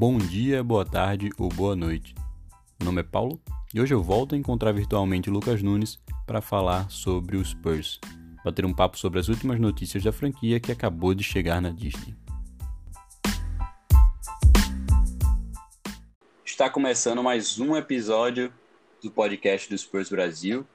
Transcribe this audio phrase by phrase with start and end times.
[0.00, 2.14] Bom dia, boa tarde ou boa noite.
[2.78, 3.38] Meu nome é Paulo
[3.74, 8.00] e hoje eu volto a encontrar virtualmente Lucas Nunes para falar sobre os Spurs,
[8.42, 12.16] bater um papo sobre as últimas notícias da franquia que acabou de chegar na Disney.
[16.46, 18.50] Está começando mais um episódio
[19.02, 20.66] do podcast do Spurs Brasil.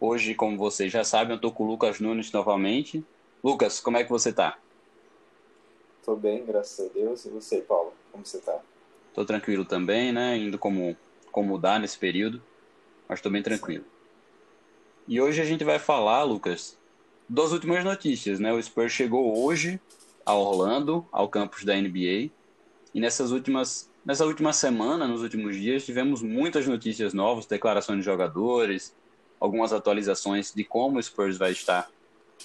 [0.00, 3.04] Hoje, como vocês já sabem, eu estou com o Lucas Nunes novamente.
[3.44, 4.56] Lucas, como é que você está?
[6.02, 7.26] Tô bem, graças a Deus.
[7.26, 8.58] E você, Paulo, como você tá?
[9.14, 10.36] Tô tranquilo também, né?
[10.36, 10.96] Indo como,
[11.30, 12.42] como dá nesse período,
[13.08, 13.84] mas tô bem tranquilo.
[15.06, 16.78] E hoje a gente vai falar, Lucas,
[17.28, 18.52] das últimas notícias, né?
[18.52, 19.80] O Spurs chegou hoje
[20.24, 22.30] a Orlando, ao campus da NBA,
[22.94, 28.04] e nessas últimas, nessa última semana, nos últimos dias, tivemos muitas notícias novas, declarações de
[28.04, 28.94] jogadores,
[29.40, 31.88] algumas atualizações de como o Spurs vai estar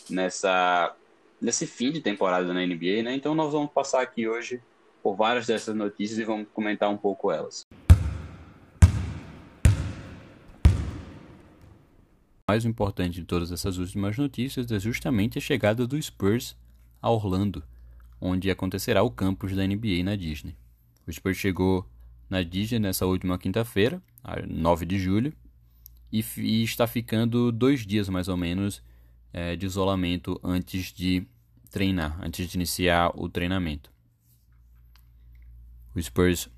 [0.10, 0.96] nessa
[1.42, 3.14] nesse fim de temporada na NBA, né?
[3.14, 4.62] Então nós vamos passar aqui hoje
[5.06, 7.64] por várias dessas notícias e vamos comentar um pouco elas.
[12.42, 16.58] O mais importante de todas essas últimas notícias é justamente a chegada do Spurs
[17.00, 17.64] a Orlando,
[18.20, 20.58] onde acontecerá o campus da NBA na Disney.
[21.06, 21.88] O Spurs chegou
[22.28, 24.02] na Disney nessa última quinta-feira,
[24.50, 25.32] 9 de julho,
[26.12, 28.82] e, e, está ficando dois dias mais ou menos
[29.32, 31.28] é, de isolamento antes de
[31.70, 33.94] treinar, antes de iniciar o treinamento.
[35.96, 36.50] O Spurs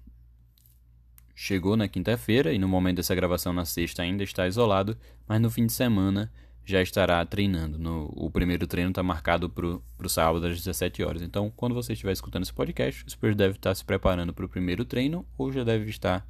[1.36, 5.52] chegou na quinta-feira e no momento dessa gravação na sexta ainda está isolado, mas no
[5.52, 6.32] fim de semana
[6.66, 7.78] já estará treinando.
[7.78, 11.22] No, o primeiro treino está marcado para o sábado às 17 horas.
[11.22, 14.50] Então, quando você estiver escutando esse podcast, o Spurs deve estar se preparando para o
[14.50, 16.28] primeiro treino ou já deve estar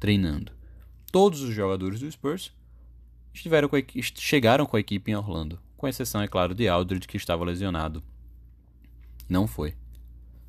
[0.00, 0.50] treinando.
[1.12, 2.52] Todos os jogadores do Spurs
[3.32, 7.08] estiveram com a, chegaram com a equipe em Orlando com exceção, é claro, de Aldridge,
[7.08, 8.04] que estava lesionado.
[9.28, 9.74] Não foi.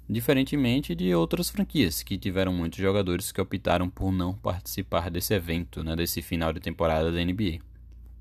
[0.09, 5.81] Diferentemente de outras franquias, que tiveram muitos jogadores que optaram por não participar desse evento,
[5.81, 7.59] né, desse final de temporada da NBA.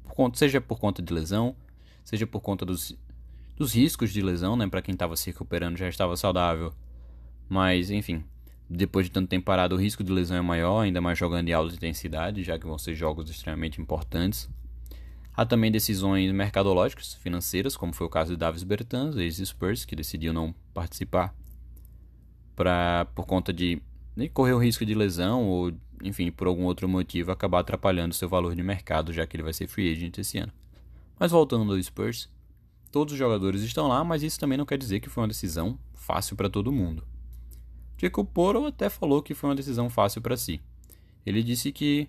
[0.05, 1.57] Por conta, seja por conta de lesão,
[2.05, 2.97] seja por conta dos,
[3.57, 6.73] dos riscos de lesão, né, para quem estava se recuperando já estava saudável.
[7.49, 8.23] Mas, enfim,
[8.71, 11.53] depois de tanto tempo parado, o risco de lesão é maior, ainda mais jogando em
[11.53, 14.49] alta intensidade, já que vão ser jogos extremamente importantes.
[15.35, 20.33] Há também decisões mercadológicas, financeiras, como foi o caso de Davis Bertans, ex-Spurs, que decidiu
[20.33, 21.35] não participar
[22.55, 23.81] pra, por conta de
[24.15, 28.29] nem correr o risco de lesão ou, enfim, por algum outro motivo acabar atrapalhando seu
[28.29, 30.53] valor de mercado, já que ele vai ser free agent esse ano.
[31.19, 32.29] Mas voltando ao Spurs,
[32.91, 35.79] todos os jogadores estão lá, mas isso também não quer dizer que foi uma decisão
[35.95, 37.07] fácil para todo mundo.
[37.97, 40.61] Jacob Poro até falou que foi uma decisão fácil para si.
[41.25, 42.09] Ele disse que,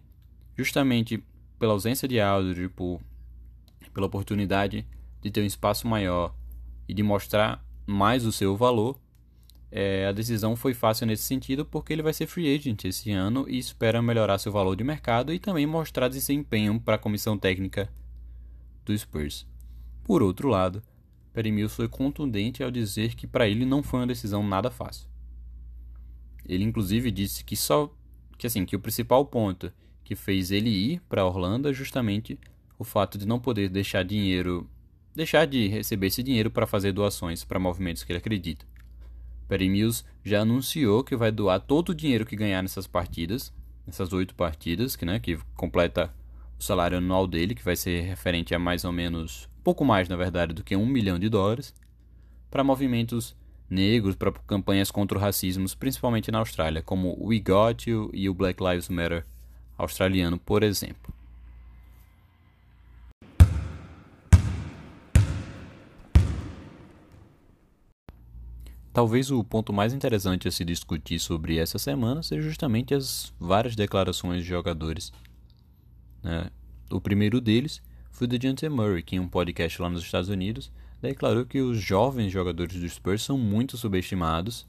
[0.58, 1.24] justamente
[1.60, 3.00] pela ausência de Aldridge, por
[3.94, 4.86] pela oportunidade
[5.22, 6.36] de ter um espaço maior
[6.88, 9.00] e de mostrar mais o seu valor,
[9.76, 13.44] é, a decisão foi fácil nesse sentido porque ele vai ser free agent esse ano
[13.50, 17.90] e espera melhorar seu valor de mercado e também mostrar desempenho para a comissão técnica
[18.86, 19.48] do Spurs.
[20.04, 20.84] Por outro lado,
[21.34, 25.10] Perry Mills foi contundente ao dizer que para ele não foi uma decisão nada fácil.
[26.46, 27.92] Ele inclusive disse que só
[28.38, 29.74] que assim que o principal ponto
[30.04, 32.38] que fez ele ir para Orlando é justamente
[32.78, 34.70] o fato de não poder deixar dinheiro,
[35.16, 38.72] deixar de receber esse dinheiro para fazer doações para movimentos que ele acredita.
[39.48, 43.54] Perry Mills já anunciou que vai doar todo o dinheiro que ganhar nessas partidas,
[43.86, 46.14] nessas oito partidas, que, né, que completa
[46.60, 50.16] o salário anual dele, que vai ser referente a mais ou menos, pouco mais na
[50.16, 51.74] verdade, do que um milhão de dólares,
[52.50, 53.36] para movimentos
[53.70, 58.30] negros, para campanhas contra o racismo, principalmente na Austrália, como o We Got You e
[58.30, 59.26] o Black Lives Matter
[59.78, 61.14] australiano, por exemplo.
[68.94, 73.76] Talvez o ponto mais interessante a se discutir sobre essa semana seja justamente as várias
[73.76, 75.12] declarações de jogadores.
[76.22, 76.52] Né?
[76.92, 77.82] O primeiro deles
[78.12, 81.80] foi o Dejounte Murray, que em um podcast lá nos Estados Unidos declarou que os
[81.80, 84.68] jovens jogadores do Spurs são muito subestimados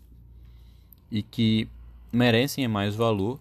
[1.11, 1.69] e que
[2.11, 3.39] merecem mais valor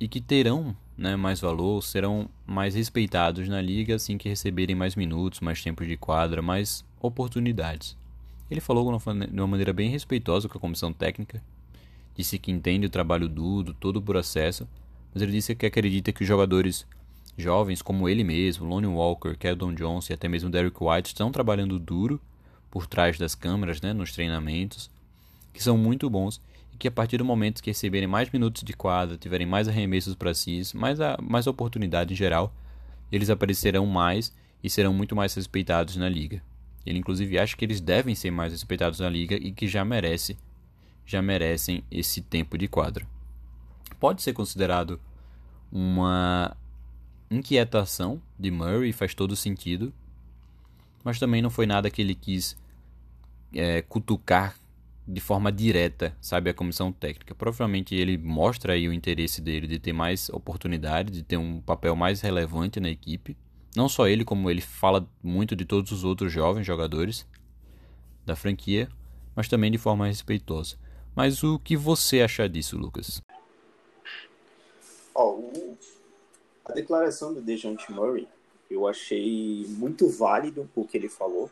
[0.00, 4.96] e que terão né, mais valor, serão mais respeitados na liga assim que receberem mais
[4.96, 8.00] minutos, mais tempo de quadra, mais oportunidades.
[8.52, 11.42] Ele falou de uma maneira bem respeitosa com a comissão técnica,
[12.14, 14.68] disse que entende o trabalho duro, todo o processo,
[15.12, 16.86] mas ele disse que acredita que os jogadores
[17.34, 21.78] jovens como ele mesmo, Lonnie Walker, Keldon Johnson e até mesmo Derek White estão trabalhando
[21.78, 22.20] duro
[22.70, 24.90] por trás das câmeras, né, nos treinamentos,
[25.50, 26.38] que são muito bons
[26.74, 30.14] e que a partir do momento que receberem mais minutos de quadra, tiverem mais arremessos
[30.14, 32.52] para si, mais, a, mais oportunidade em geral,
[33.10, 34.30] eles aparecerão mais
[34.62, 36.42] e serão muito mais respeitados na liga.
[36.84, 40.36] Ele inclusive acha que eles devem ser mais respeitados na liga e que já merece
[41.04, 43.06] já merecem esse tempo de quadra.
[43.98, 45.00] Pode ser considerado
[45.70, 46.56] uma
[47.30, 49.92] inquietação de Murray, faz todo sentido,
[51.04, 52.56] mas também não foi nada que ele quis
[53.54, 54.56] é, cutucar
[55.06, 57.34] de forma direta, sabe, a comissão técnica.
[57.34, 61.96] Provavelmente ele mostra aí o interesse dele de ter mais oportunidade, de ter um papel
[61.96, 63.36] mais relevante na equipe.
[63.74, 67.26] Não só ele, como ele fala muito de todos os outros jovens jogadores
[68.24, 68.88] da franquia,
[69.34, 70.76] mas também de forma respeitosa.
[71.14, 73.22] Mas o que você acha disso, Lucas?
[75.14, 75.76] Oh,
[76.64, 78.26] a declaração do Dejante Murray
[78.70, 81.50] eu achei muito válido o que ele falou.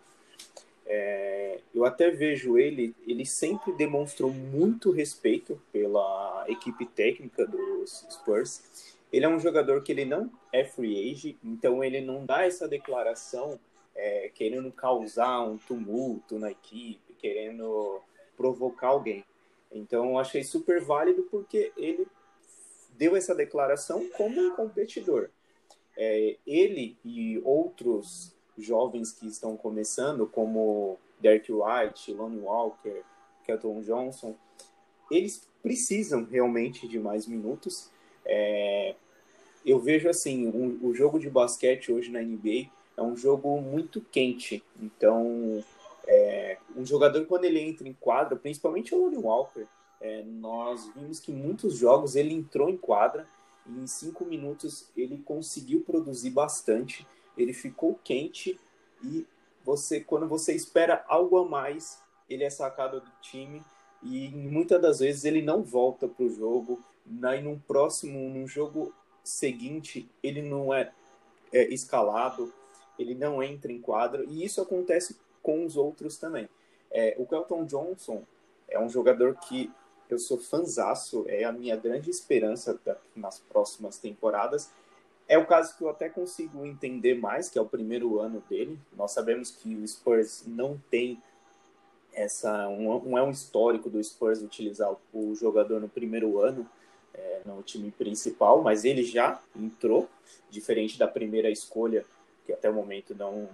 [0.87, 8.63] É, eu até vejo ele, ele sempre demonstrou muito respeito pela equipe técnica dos Spurs.
[9.13, 12.69] Ele é um jogador que ele não é free agent, então ele não dá essa
[12.69, 13.59] declaração
[13.95, 18.01] é, querendo causar um tumulto na equipe, querendo
[18.37, 19.25] provocar alguém.
[19.73, 22.07] Então eu achei super válido porque ele
[22.97, 25.31] deu essa declaração como um competidor.
[25.97, 33.03] É, ele e outros jovens que estão começando, como Derek White, Lonnie Walker,
[33.45, 34.35] Kelton Johnson,
[35.11, 37.91] eles precisam realmente de mais minutos.
[38.33, 38.95] É,
[39.67, 44.01] eu vejo assim, um, o jogo de basquete hoje na NBA é um jogo muito
[44.01, 44.63] quente.
[44.81, 45.63] Então,
[46.07, 49.67] é, um jogador quando ele entra em quadra, principalmente o Lonnie Walker,
[50.01, 53.27] é, nós vimos que muitos jogos ele entrou em quadra
[53.67, 57.07] e em cinco minutos ele conseguiu produzir bastante.
[57.37, 58.59] Ele ficou quente
[59.03, 59.27] e
[59.65, 63.63] você, quando você espera algo a mais, ele é sacado do time
[64.03, 66.81] e muitas das vezes ele não volta para o jogo.
[67.23, 70.93] Aí no próximo, no jogo seguinte, ele não é,
[71.53, 72.53] é escalado,
[72.99, 76.49] ele não entra em quadra e isso acontece com os outros também.
[76.91, 78.23] É, o Kelton Johnson
[78.69, 79.71] é um jogador que
[80.09, 84.71] eu sou fanzaço, é a minha grande esperança da, nas próximas temporadas.
[85.29, 88.77] É o caso que eu até consigo entender mais, que é o primeiro ano dele.
[88.97, 91.23] Nós sabemos que o Spurs não tem
[92.13, 92.69] essa.
[92.69, 96.69] Um, não é um histórico do Spurs utilizar o jogador no primeiro ano
[97.15, 100.09] é, no time principal, mas ele já entrou,
[100.51, 102.05] diferente da primeira escolha,
[102.47, 103.49] que até o momento não,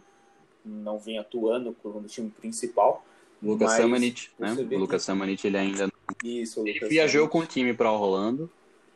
[0.65, 3.05] não vem atuando no time principal.
[3.43, 4.53] Lucas Samanit, né?
[4.53, 5.07] O Lucas que...
[5.07, 5.93] Samanit ele ainda
[6.25, 8.51] Isso, ele viajou com o time para Orlando.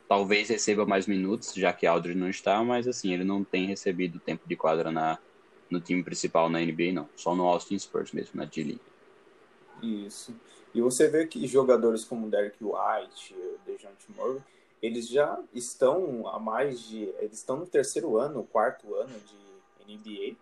[0.09, 4.19] Talvez receba mais minutos, já que Aldridge não está, mas assim, ele não tem recebido
[4.19, 5.19] tempo de quadra na,
[5.71, 7.09] no time principal na NBA, não.
[7.15, 8.81] Só no Austin Spurs mesmo, na D-League.
[9.81, 10.35] Isso.
[10.75, 13.35] E você vê que jogadores como Derek White,
[13.67, 14.41] DeJounte Murray,
[14.83, 17.13] eles já estão a mais de...
[17.19, 20.37] Eles estão no terceiro ano, quarto ano de NBA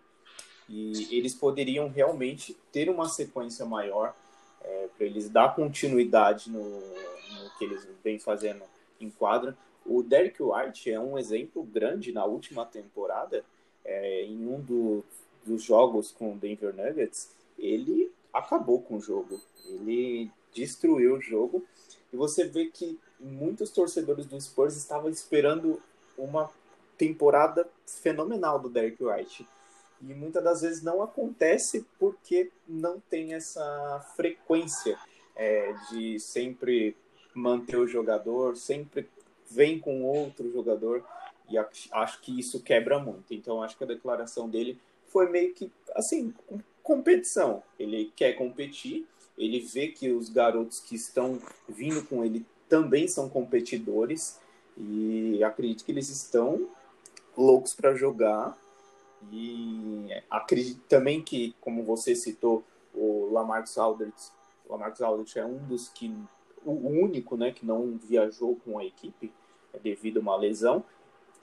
[0.69, 4.15] e eles poderiam realmente ter uma sequência maior
[4.61, 8.61] é, para eles dar continuidade no, no, que eles vêm fazendo
[9.01, 9.57] em quadra.
[9.85, 13.43] O Derek White é um exemplo grande na última temporada,
[13.83, 15.03] é, em um do,
[15.43, 21.65] dos jogos com o Denver Nuggets, ele acabou com o jogo, ele destruiu o jogo,
[22.11, 25.81] e você vê que muitos torcedores do Spurs estavam esperando
[26.17, 26.49] uma
[26.97, 29.47] temporada fenomenal do Derek White.
[30.01, 34.97] E muitas das vezes não acontece porque não tem essa frequência
[35.35, 36.95] é, de sempre
[37.33, 39.09] manter o jogador, sempre
[39.49, 41.03] vem com outro jogador.
[41.49, 43.33] E acho que isso quebra muito.
[43.33, 46.33] Então acho que a declaração dele foi meio que assim,
[46.89, 47.61] competição.
[47.77, 53.29] Ele quer competir, ele vê que os garotos que estão vindo com ele também são
[53.29, 54.39] competidores
[54.75, 56.67] e acredito que eles estão
[57.37, 58.57] loucos para jogar
[59.31, 64.31] e acredito também que, como você citou, o Lamarcus Aldridge,
[64.67, 66.11] o Lamarcus Aldridge é um dos que
[66.65, 69.31] o único, né, que não viajou com a equipe
[69.71, 70.83] é devido a uma lesão.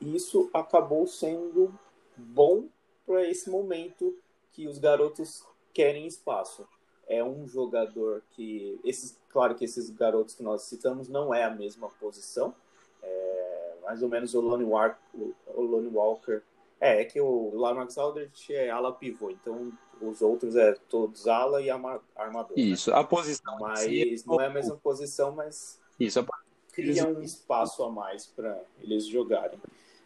[0.00, 1.72] Isso acabou sendo
[2.16, 2.64] bom
[3.06, 4.12] para esse momento
[4.56, 5.44] que os garotos
[5.74, 6.66] querem espaço.
[7.06, 11.50] É um jogador que esses, claro que esses garotos que nós citamos não é a
[11.50, 12.54] mesma posição.
[13.02, 16.40] É, mais ou menos o Lonnie Walker, o Lonnie Walker
[16.80, 19.70] é, é que o Lamarcus Aldridge é ala pivô, então
[20.00, 22.56] os outros é todos ala e armador.
[22.56, 22.62] Né?
[22.62, 22.96] Isso, né?
[22.96, 23.58] a posição.
[23.60, 26.26] Mas si é não é a mesma posição, mas Isso, a...
[26.72, 29.58] cria um espaço a mais para eles jogarem.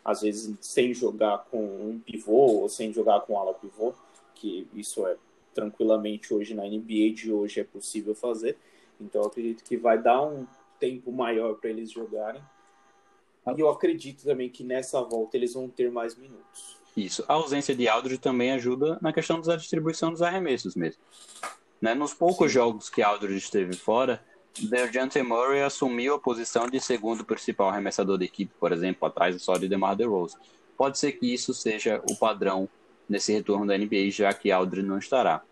[0.05, 3.95] Às vezes sem jogar com um pivô ou sem jogar com ala pivô,
[4.41, 5.17] que isso é
[5.55, 8.57] tranquilamente hoje na NBA de hoje é possível fazer.
[9.01, 10.47] Então eu acredito que vai dar um
[10.79, 12.43] tempo maior para eles jogarem
[13.47, 16.79] e eu acredito também que nessa volta eles vão ter mais minutos.
[16.97, 17.25] Isso.
[17.29, 21.01] A ausência de Aldridge também ajuda na questão da distribuição dos arremessos mesmo.
[21.81, 21.95] Né?
[21.95, 22.55] Nos poucos Sim.
[22.55, 24.23] jogos que Aldridge esteve fora,
[24.59, 29.57] DeJounte Murray assumiu a posição de segundo principal arremessador da equipe, por exemplo, atrás só
[29.57, 30.39] de DeMar DeRozan.
[30.77, 32.69] Pode ser que isso seja o padrão
[33.11, 35.43] nesse retorno da NBA, já que Aldrin não estará.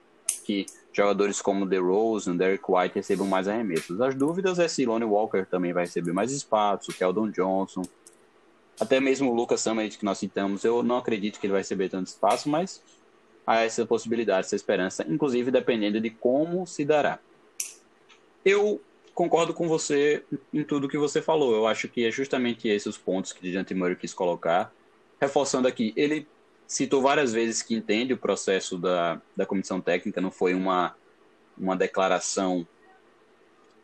[0.44, 4.00] Que jogadores como DeRozan, Derek White recebam mais arremessos.
[4.00, 7.82] As dúvidas é se Lonnie Walker também vai receber mais espaço, Keldon Johnson,
[8.80, 11.88] até mesmo o Lucas Summit que nós citamos, eu não acredito que ele vai receber
[11.88, 12.80] tanto espaço, mas
[13.44, 17.18] há essa possibilidade, essa esperança, inclusive dependendo de como se dará.
[18.44, 18.80] Eu
[19.14, 20.22] concordo com você
[20.54, 21.52] em tudo que você falou.
[21.54, 24.72] Eu acho que é justamente esses os pontos que Dante Murray quis colocar.
[25.20, 26.26] Reforçando aqui, ele
[26.68, 30.94] citou várias vezes que entende o processo da, da comissão técnica, não foi uma,
[31.56, 32.64] uma declaração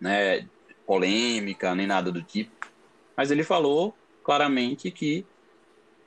[0.01, 0.49] né,
[0.87, 2.53] polêmica, nem nada do tipo.
[3.17, 5.27] Mas ele falou claramente que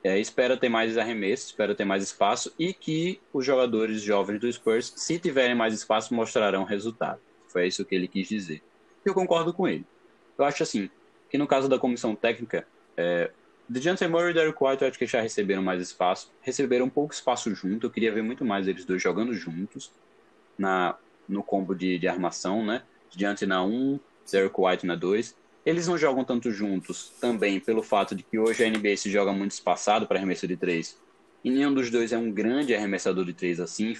[0.02, 4.50] é, espera ter mais arremessos, espera ter mais espaço e que os jogadores jovens do
[4.50, 7.20] Spurs, se tiverem mais espaço, mostrarão resultado.
[7.48, 8.62] Foi isso que ele quis dizer
[9.08, 9.84] eu concordo com ele.
[10.36, 10.88] Eu acho assim,
[11.30, 12.66] que no caso da comissão técnica,
[12.96, 13.30] é,
[13.68, 17.12] DeJounte Murray e Derek White eu acho que já receberam mais espaço, receberam um pouco
[17.12, 19.92] espaço junto, eu queria ver muito mais eles dois jogando juntos
[20.58, 20.96] na,
[21.28, 22.82] no combo de, de armação, né?
[23.14, 25.36] DeJounte na 1, Derek White na 2.
[25.64, 29.32] Eles não jogam tanto juntos também pelo fato de que hoje a NBA se joga
[29.32, 30.98] muito espaçado para arremesso de 3.
[31.44, 33.94] E nenhum dos dois é um grande arremessador de 3 assim.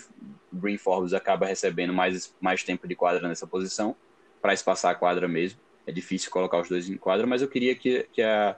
[0.50, 3.94] Bryn Forbes acaba recebendo mais, mais tempo de quadra nessa posição
[4.40, 5.60] para espaçar a quadra mesmo.
[5.86, 8.56] É difícil colocar os dois em quadra, mas eu queria que, que, a,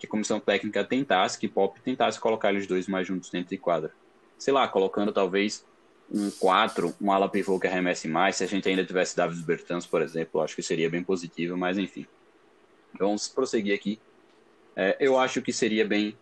[0.00, 3.58] que a comissão técnica tentasse, que Pop tentasse colocar eles dois mais juntos dentro de
[3.58, 3.92] quadra.
[4.38, 5.64] Sei lá, colocando talvez
[6.10, 8.36] um 4, um ala pivô que arremesse mais.
[8.36, 11.76] Se a gente ainda tivesse Davis Bertans, por exemplo, acho que seria bem positivo, mas
[11.76, 12.06] enfim.
[12.98, 14.00] Vamos prosseguir aqui.
[14.74, 16.16] É, eu acho que seria bem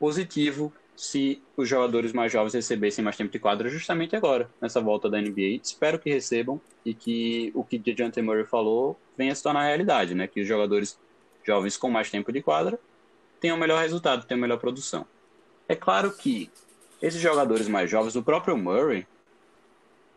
[0.00, 5.08] positivo se os jogadores mais jovens recebessem mais tempo de quadra justamente agora, nessa volta
[5.08, 5.60] da NBA.
[5.62, 10.26] Espero que recebam e que o que DeJounte Murray falou venha se tornar realidade, né?
[10.26, 10.98] Que os jogadores
[11.46, 12.78] jovens com mais tempo de quadra
[13.42, 15.06] tenham melhor resultado, tenham melhor produção.
[15.68, 16.50] É claro que
[17.02, 19.06] esses jogadores mais jovens, o próprio Murray,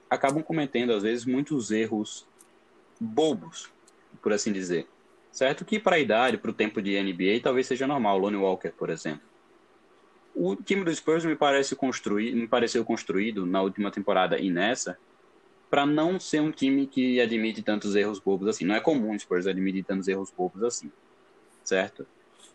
[0.10, 2.26] acabam cometendo às vezes muitos erros
[2.98, 3.70] bobos,
[4.22, 4.88] por assim dizer.
[5.32, 8.18] Certo que para a idade, para o tempo de NBA, talvez seja normal.
[8.18, 9.36] Lonnie Walker, por exemplo
[10.36, 14.98] o time do Spurs me parece construir, me pareceu construído na última temporada e nessa
[15.70, 18.66] para não ser um time que admite tantos erros bobos assim.
[18.66, 20.92] Não é comum o Spurs admitir tantos erros bobos assim,
[21.64, 22.06] certo?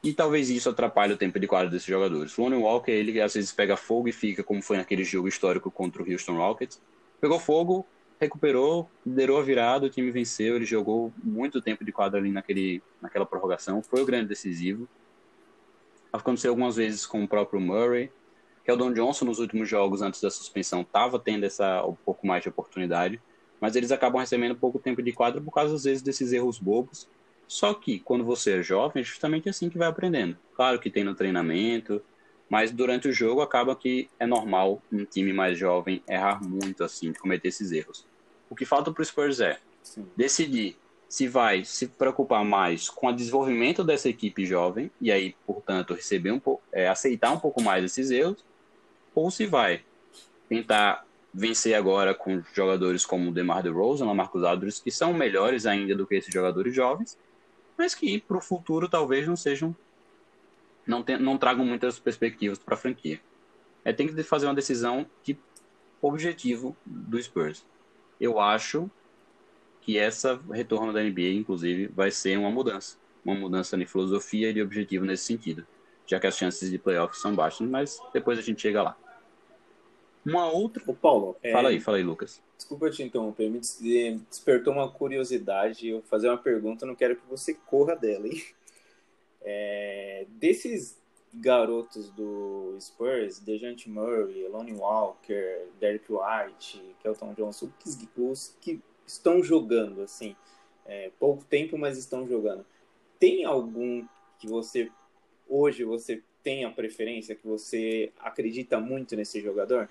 [0.03, 2.37] E talvez isso atrapalhe o tempo de quadra desses jogadores.
[2.37, 6.03] Lonnie Walker, ele às vezes pega fogo e fica, como foi naquele jogo histórico contra
[6.03, 6.81] o Houston Rockets.
[7.21, 7.87] Pegou fogo,
[8.19, 12.83] recuperou, liderou a virada, o time venceu, ele jogou muito tempo de quadra ali naquele,
[13.01, 14.89] naquela prorrogação, foi o grande decisivo.
[16.13, 18.11] Aconteceu algumas vezes com o próprio Murray.
[18.65, 22.49] Keldon Johnson, nos últimos jogos antes da suspensão, estava tendo essa um pouco mais de
[22.49, 23.21] oportunidade,
[23.61, 27.09] mas eles acabam recebendo pouco tempo de quadra por causa, às vezes, desses erros bobos.
[27.51, 30.39] Só que, quando você é jovem, é justamente assim que vai aprendendo.
[30.55, 32.01] Claro que tem no treinamento,
[32.49, 37.13] mas durante o jogo acaba que é normal um time mais jovem errar muito assim,
[37.13, 38.07] cometer esses erros.
[38.49, 40.07] O que falta para o Spurs é Sim.
[40.17, 40.77] decidir
[41.09, 46.31] se vai se preocupar mais com o desenvolvimento dessa equipe jovem e aí, portanto, receber
[46.31, 48.45] um pouco, é, aceitar um pouco mais esses erros,
[49.13, 49.83] ou se vai
[50.49, 51.05] tentar
[51.35, 56.07] vencer agora com jogadores como o DeMar DeRozan, Marcos Aldridge, que são melhores ainda do
[56.07, 57.19] que esses jogadores jovens,
[57.81, 59.75] mas que para o futuro talvez não sejam,
[60.87, 63.19] não, tem, não tragam muitas perspectivas para a franquia.
[63.83, 65.35] É, tem que fazer uma decisão de
[66.03, 67.65] objetivo do Spurs.
[68.21, 68.91] Eu acho
[69.81, 72.99] que essa retorno da NBA, inclusive, vai ser uma mudança.
[73.25, 75.67] Uma mudança de filosofia e de objetivo nesse sentido.
[76.07, 78.95] Já que as chances de playoffs são baixas, mas depois a gente chega lá.
[80.23, 80.83] Uma outra.
[80.87, 81.73] Ô Paulo, fala é...
[81.73, 82.43] aí, fala aí, Lucas.
[82.61, 85.89] Desculpa te interromper, me despertou uma curiosidade.
[85.89, 88.39] Eu vou fazer uma pergunta, não quero que você corra dela, hein?
[89.43, 90.27] É...
[90.33, 90.99] Desses
[91.33, 97.71] garotos do Spurs, Dejante Murray, Lonnie Walker, Derek White, Kelton Johnson,
[98.19, 100.37] os que estão jogando, assim,
[100.85, 102.67] é, pouco tempo, mas estão jogando.
[103.19, 104.07] Tem algum
[104.39, 104.93] que você,
[105.49, 109.89] hoje, você tem a preferência, que você acredita muito nesse jogador?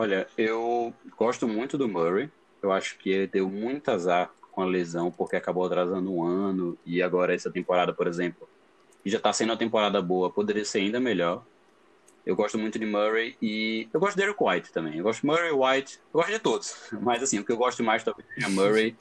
[0.00, 2.30] Olha, eu gosto muito do Murray.
[2.62, 6.78] Eu acho que ele deu muito azar com a lesão, porque acabou atrasando um ano,
[6.86, 8.48] e agora essa temporada, por exemplo,
[9.02, 11.44] que já está sendo uma temporada boa, poderia ser ainda melhor.
[12.24, 14.96] Eu gosto muito de Murray e eu gosto de Derek White também.
[14.96, 16.74] Eu gosto de Murray, White, eu gosto de todos.
[16.98, 18.96] Mas assim, o que eu gosto mais talvez seja Murray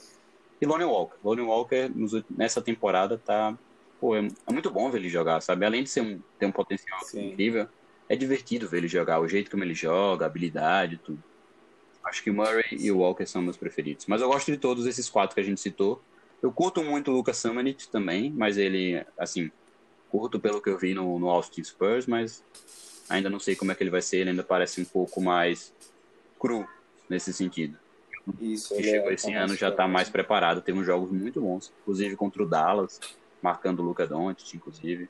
[0.59, 1.15] e Lonnie Walker.
[1.23, 1.89] Lonnie Walker
[2.29, 3.57] nessa temporada tá,
[4.01, 5.65] pô, é, é, muito bom ver ele jogar, sabe?
[5.65, 7.29] Além de ser um, ter um potencial Sim.
[7.29, 7.69] incrível,
[8.09, 11.23] é divertido ver ele jogar, o jeito como ele joga, a habilidade, tudo.
[12.03, 14.07] Acho que Murray e o Walker são meus preferidos.
[14.07, 16.01] Mas eu gosto de todos esses quatro que a gente citou.
[16.41, 19.51] Eu curto muito o Lucas Summanit também, mas ele, assim,
[20.09, 22.43] curto pelo que eu vi no, no Austin Spurs, mas
[23.07, 25.71] ainda não sei como é que ele vai ser, ele ainda parece um pouco mais
[26.39, 26.67] cru
[27.07, 27.77] nesse sentido.
[28.39, 31.71] Isso, que chegou é esse ano já está mais preparado, teve uns jogos muito bons,
[31.81, 32.99] inclusive contra o Dallas,
[33.41, 35.09] marcando o Luca Doncic, inclusive.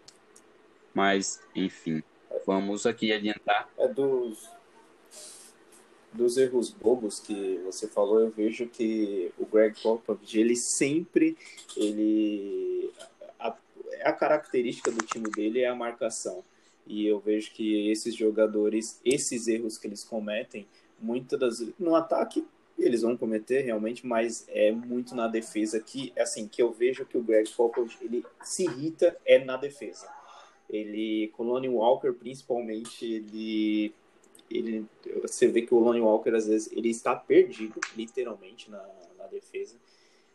[0.93, 2.01] Mas, enfim,
[2.49, 3.69] vamos aqui adiantar.
[3.77, 4.49] É dos
[6.11, 11.37] dos erros bobos que você falou, eu vejo que o Greg Popovich, ele sempre,
[11.77, 12.91] ele
[13.39, 13.55] a,
[14.03, 16.43] a característica do time dele é a marcação.
[16.87, 20.65] E eu vejo que esses jogadores, esses erros que eles cometem,
[20.99, 22.43] muitas das no ataque
[22.79, 27.17] eles vão cometer realmente, mas é muito na defesa que, assim, que eu vejo que
[27.17, 30.09] o Greg Popovich, ele se irrita é na defesa.
[30.69, 33.93] Ele, com o Lonnie Walker principalmente, ele
[34.49, 34.85] ele,
[35.21, 38.83] você vê que o Lonnie Walker, às vezes, ele está perdido, literalmente, na,
[39.17, 39.75] na defesa.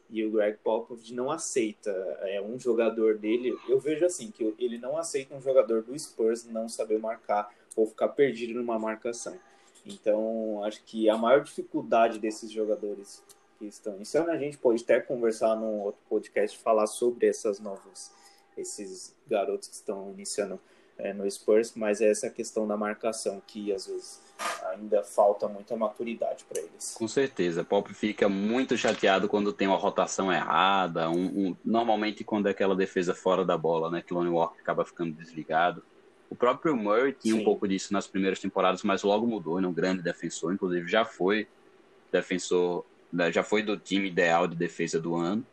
[0.08, 1.90] E o Greg Popovich não aceita
[2.22, 3.56] é, um jogador dele.
[3.68, 7.86] Eu vejo assim, que ele não aceita um jogador do Spurs não saber marcar ou
[7.86, 9.36] ficar perdido numa marcação.
[9.84, 13.22] Então, acho que a maior dificuldade desses jogadores
[13.58, 18.12] que estão iniciando, a gente pode até conversar num outro podcast, falar sobre essas novas,
[18.56, 20.60] esses garotos que estão iniciando
[20.98, 24.22] é, no Spurs, mas é essa questão da marcação que às vezes
[24.70, 26.94] ainda falta muita maturidade para eles.
[26.96, 32.46] Com certeza, Pop fica muito chateado quando tem uma rotação errada, um, um, normalmente quando
[32.46, 35.82] é aquela defesa fora da bola, né, que o Lonnie Walker acaba ficando desligado.
[36.30, 37.40] O próprio Murray tinha Sim.
[37.40, 40.88] um pouco disso nas primeiras temporadas, mas logo mudou, ele é um grande defensor, inclusive
[40.88, 41.46] já foi
[42.10, 45.46] defensor, né, já foi do time ideal de defesa do ano.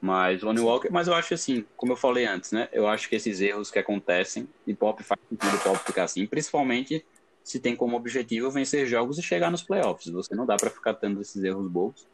[0.00, 2.68] Mas Lonnie Walker, mas eu acho assim, como eu falei antes, né?
[2.72, 6.26] Eu acho que esses erros que acontecem, e Pop faz sentido o Pop ficar assim,
[6.26, 7.04] principalmente
[7.42, 10.12] se tem como objetivo vencer jogos e chegar nos playoffs.
[10.12, 12.06] Você não dá para ficar tendo esses erros bobos,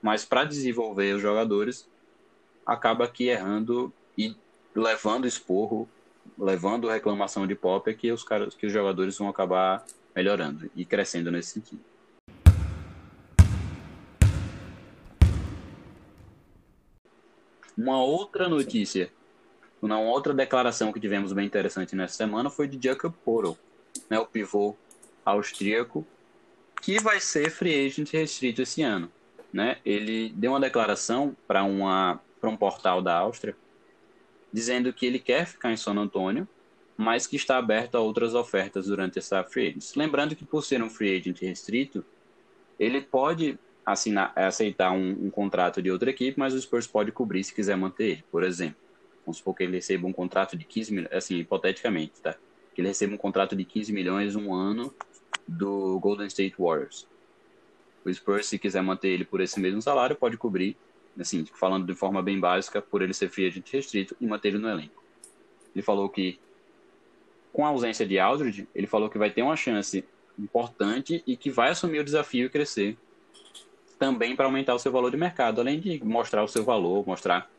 [0.00, 1.88] mas para desenvolver os jogadores,
[2.64, 4.34] acaba aqui errando e
[4.74, 5.88] levando esporro,
[6.38, 10.84] levando reclamação de Pop, é que os caras, que os jogadores vão acabar melhorando e
[10.84, 11.80] crescendo nesse sentido.
[17.76, 19.10] Uma outra notícia,
[19.82, 23.58] uma outra declaração que tivemos bem interessante nessa semana foi de Jacob Portal,
[24.08, 24.74] né, o pivô
[25.24, 26.06] austríaco,
[26.80, 29.10] que vai ser free agent restrito esse ano.
[29.52, 29.78] Né?
[29.84, 33.56] Ele deu uma declaração para um portal da Áustria,
[34.52, 36.46] dizendo que ele quer ficar em San Antônio,
[36.96, 39.96] mas que está aberto a outras ofertas durante essa free agent.
[39.96, 42.04] Lembrando que por ser um free agent restrito,
[42.78, 47.44] ele pode assinar, aceitar um, um, contrato de outra equipe, mas o Spurs pode cobrir
[47.44, 48.76] se quiser manter ele, por exemplo.
[49.24, 52.34] Vamos supor que ele receba um contrato de 15 milhões, assim, hipoteticamente, tá?
[52.74, 54.92] Que ele receba um contrato de 15 milhões um ano
[55.46, 57.06] do Golden State Warriors.
[58.04, 60.76] O Spurs, se quiser manter ele por esse mesmo salário, pode cobrir,
[61.18, 64.58] assim, falando de forma bem básica, por ele ser free agent restrito e manter ele
[64.58, 65.02] no elenco.
[65.74, 66.38] Ele falou que,
[67.52, 70.04] com a ausência de Aldridge, ele falou que vai ter uma chance
[70.38, 72.96] importante e que vai assumir o desafio e crescer
[73.98, 77.50] também para aumentar o seu valor de mercado, além de mostrar o seu valor, mostrar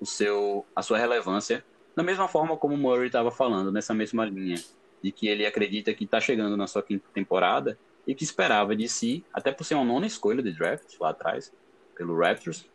[0.00, 1.64] o seu, a sua relevância,
[1.96, 4.56] da mesma forma como o Murray estava falando, nessa mesma linha,
[5.02, 8.88] de que ele acredita que está chegando na sua quinta temporada e que esperava de
[8.88, 11.52] si, até por ser uma nona escolha de draft lá atrás,
[11.96, 12.66] pelo Raptors,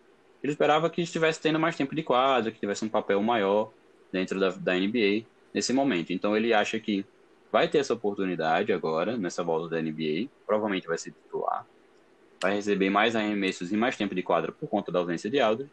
[0.41, 3.71] ele esperava que estivesse tendo mais tempo de quadra, que tivesse um papel maior
[4.11, 6.13] dentro da, da NBA nesse momento.
[6.13, 7.05] Então ele acha que
[7.51, 11.65] vai ter essa oportunidade agora, nessa volta da NBA, provavelmente vai ser titular,
[12.41, 15.71] vai receber mais arremessos e mais tempo de quadra por conta da ausência de Aldridge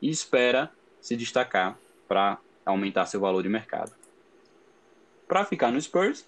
[0.00, 3.92] e espera se destacar para aumentar seu valor de mercado.
[5.26, 6.26] Para ficar no Spurs,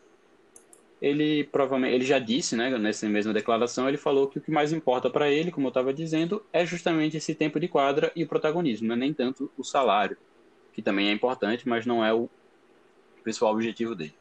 [1.00, 4.72] ele provavelmente ele já disse, né, nessa mesma declaração, ele falou que o que mais
[4.72, 8.28] importa para ele, como eu estava dizendo, é justamente esse tempo de quadra e o
[8.28, 10.16] protagonismo, não é nem tanto o salário,
[10.72, 12.28] que também é importante, mas não é o
[13.22, 14.14] principal objetivo dele.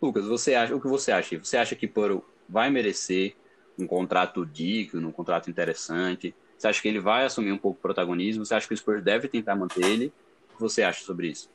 [0.00, 1.38] Lucas, você acha, o que você acha?
[1.38, 3.34] Você acha que Poro vai merecer
[3.78, 6.34] um contrato digno, um contrato interessante?
[6.56, 8.44] Você acha que ele vai assumir um pouco o protagonismo?
[8.44, 10.12] Você acha que o Spurs deve tentar manter ele?
[10.50, 11.50] O que você acha sobre isso?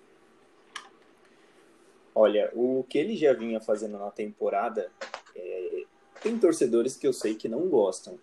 [2.14, 4.92] Olha, o que ele já vinha fazendo na temporada,
[5.36, 5.84] é...
[6.22, 8.20] tem torcedores que eu sei que não gostam.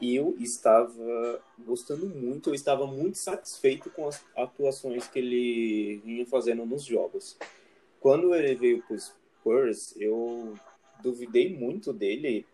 [0.00, 6.64] Eu estava gostando muito, eu estava muito satisfeito com as atuações que ele vinha fazendo
[6.64, 7.36] nos jogos.
[8.00, 10.54] Quando ele veio para os Spurs, eu
[11.02, 12.46] duvidei muito dele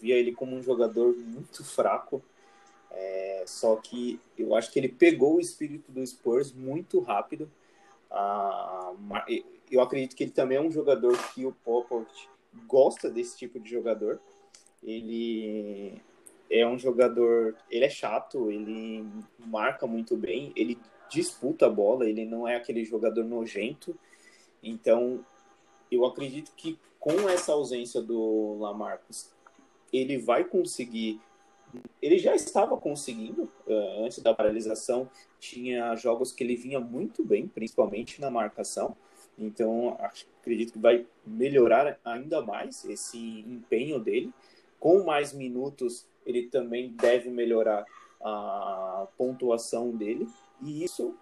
[0.00, 2.22] via ele como um jogador muito fraco.
[2.90, 7.50] É, só que eu acho que ele pegou o espírito do Spurs muito rápido.
[8.10, 8.92] Ah,
[9.70, 12.28] eu acredito que ele também é um jogador que o Popovich
[12.66, 14.20] gosta desse tipo de jogador.
[14.82, 16.00] Ele
[16.50, 19.04] é um jogador, ele é chato, ele
[19.38, 20.78] marca muito bem, ele
[21.10, 23.96] disputa a bola, ele não é aquele jogador nojento.
[24.62, 25.24] Então,
[25.90, 29.30] eu acredito que com essa ausência do Lamarcus,
[29.98, 31.20] ele vai conseguir.
[32.00, 35.08] Ele já estava conseguindo uh, antes da paralisação.
[35.38, 38.96] Tinha jogos que ele vinha muito bem, principalmente na marcação.
[39.38, 39.98] Então,
[40.40, 44.32] acredito que vai melhorar ainda mais esse empenho dele.
[44.80, 47.84] Com mais minutos, ele também deve melhorar
[48.22, 50.26] a pontuação dele.
[50.62, 51.14] E isso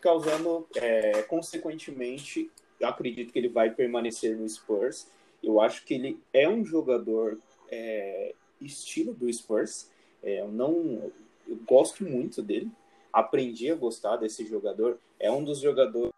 [0.00, 2.50] causando, é, consequentemente,
[2.82, 5.08] acredito que ele vai permanecer no Spurs.
[5.42, 7.38] Eu acho que ele é um jogador
[7.72, 9.90] é, estilo do Spurs.
[10.22, 11.10] É, eu não,
[11.48, 12.70] eu gosto muito dele.
[13.12, 14.98] Aprendi a gostar desse jogador.
[15.18, 16.12] É um dos jogadores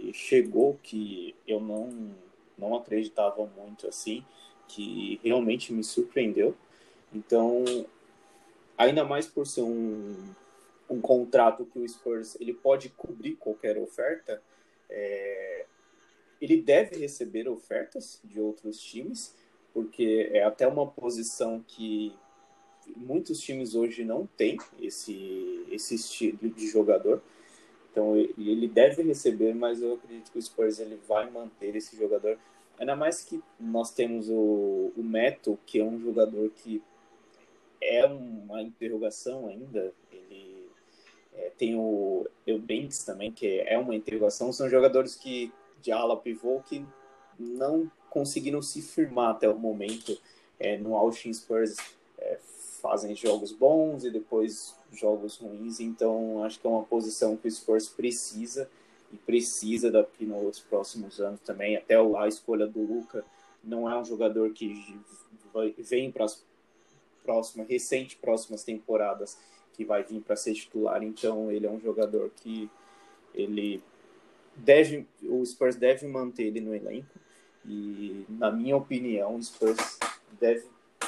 [0.00, 2.14] que chegou que eu não
[2.56, 4.24] não acreditava muito assim,
[4.68, 6.56] que realmente me surpreendeu.
[7.12, 7.64] Então,
[8.78, 10.14] ainda mais por ser um,
[10.88, 14.40] um contrato que o Spurs ele pode cobrir qualquer oferta,
[14.88, 15.66] é,
[16.40, 19.34] ele deve receber ofertas de outros times,
[19.74, 22.14] porque é até uma posição que
[22.96, 27.20] muitos times hoje não têm esse, esse estilo de jogador.
[27.90, 32.38] Então ele deve receber, mas eu acredito que o Spurs ele vai manter esse jogador.
[32.78, 36.82] Ainda mais que nós temos o, o Meto, que é um jogador que
[37.80, 39.92] é uma interrogação ainda.
[40.10, 40.68] Ele
[41.34, 44.52] é, tem o Eubanks também, que é uma interrogação.
[44.52, 46.84] São jogadores que de ala pivô que
[47.38, 50.16] não conseguiram se firmar até o momento
[50.58, 51.76] é, no Austin Spurs.
[52.16, 52.38] É,
[52.80, 57.50] fazem jogos bons e depois jogos ruins, então acho que é uma posição que o
[57.50, 58.70] Spurs precisa
[59.10, 61.76] e precisa daqui nos próximos anos também.
[61.76, 63.24] Até a escolha do Luca
[63.62, 65.00] não é um jogador que
[65.78, 66.44] vem para as
[67.24, 69.38] próximas, recente próximas temporadas
[69.72, 72.70] que vai vir para ser titular, então ele é um jogador que
[73.34, 73.82] ele
[74.54, 77.23] deve, o Spurs deve manter ele no elenco
[77.66, 79.98] e na minha opinião o Spurs
[80.40, 80.64] deve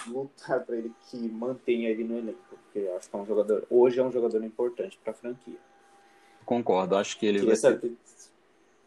[0.07, 3.99] lutar para ele que mantenha ele no elenco, porque acho que é um jogador, hoje
[3.99, 5.59] é um jogador importante para a franquia.
[6.45, 7.97] Concordo, acho que ele Queria vai saber...
[8.05, 8.31] ser...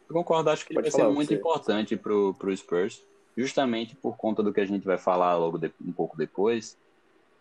[0.08, 1.34] Eu concordo, acho que ele vai ser muito você.
[1.34, 3.04] importante para o Spurs,
[3.36, 6.76] justamente por conta do que a gente vai falar logo de, um pouco depois,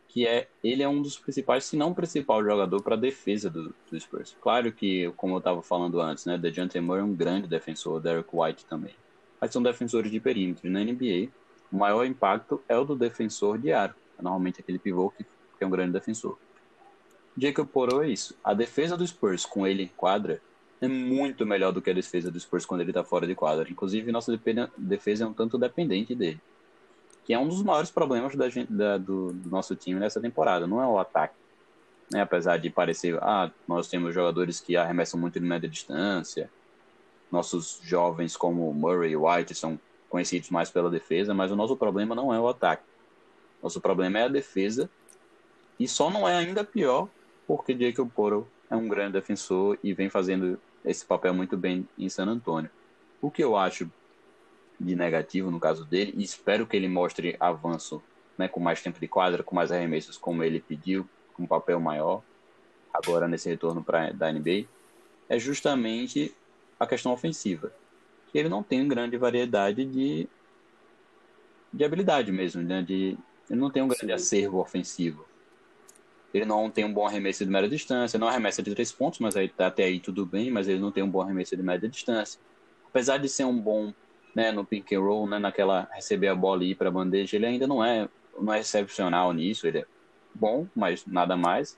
[0.08, 3.50] que é ele é um dos principais, se não o principal jogador para a defesa
[3.50, 4.36] do, do, Spurs.
[4.42, 8.30] Claro que, como eu estava falando antes, né, DeJounte Murray é um grande defensor, Derek
[8.32, 8.94] White também.
[9.40, 10.70] Mas são defensores de perímetro.
[10.70, 11.30] Na NBA,
[11.72, 13.94] o maior impacto é o do defensor de aro.
[14.18, 15.26] É normalmente aquele pivô que,
[15.62, 16.38] é um grande defensor.
[17.38, 18.36] Jacob Porro é isso.
[18.44, 20.42] A defesa do Spurs com ele em quadra
[20.82, 23.70] é muito melhor do que a defesa do Spurs quando ele está fora de quadra.
[23.70, 24.38] Inclusive, nossa
[24.78, 26.40] defesa é um tanto dependente dele.
[27.26, 30.66] Que é um dos maiores problemas da da, do, do, nosso time nessa temporada.
[30.66, 31.36] Não é o ataque.
[32.12, 32.22] Né?
[32.22, 36.50] Apesar de parecer, ah, nós temos jogadores que arremessam muito de média distância.
[37.32, 42.16] Nossos jovens como Murray e White são conhecidos mais pela defesa, mas o nosso problema
[42.16, 42.84] não é o ataque.
[43.62, 44.90] Nosso problema é a defesa.
[45.80, 47.08] E só não é ainda pior
[47.48, 52.10] porque Jacob Porro é um grande defensor e vem fazendo esse papel muito bem em
[52.10, 52.70] San Antonio.
[53.22, 53.90] O que eu acho
[54.80, 58.02] de negativo no caso dele, e espero que ele mostre avanço
[58.38, 61.80] né, com mais tempo de quadra, com mais arremessos como ele pediu, com um papel
[61.80, 62.22] maior,
[62.94, 64.66] agora nesse retorno pra, da NBA,
[65.28, 66.34] é justamente
[66.80, 67.72] a questão ofensiva
[68.34, 70.28] ele não tem grande variedade de,
[71.74, 72.82] de habilidade mesmo, né?
[72.82, 73.18] De,
[73.50, 74.12] ele não tem um grande Sim.
[74.12, 75.26] acervo ofensivo.
[76.32, 79.36] Ele não tem um bom arremesso de média distância, não arremessa de três pontos, mas
[79.36, 82.40] aí, até aí tudo bem, mas ele não tem um bom arremesso de média distância.
[82.88, 83.92] Apesar de ser um bom
[84.36, 87.36] né, no pick and roll, né, naquela receber a bola e ir para a bandeja,
[87.36, 88.08] ele ainda não é,
[88.40, 89.66] não é excepcional nisso.
[89.66, 89.86] Ele é
[90.36, 91.76] bom, mas nada mais.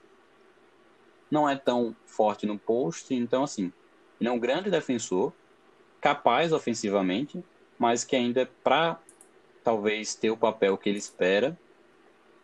[1.30, 3.72] Não é tão forte no post, então assim,
[4.22, 5.34] ele é um grande defensor,
[6.00, 7.44] capaz ofensivamente,
[7.78, 9.00] mas que ainda para
[9.64, 11.58] talvez ter o papel que ele espera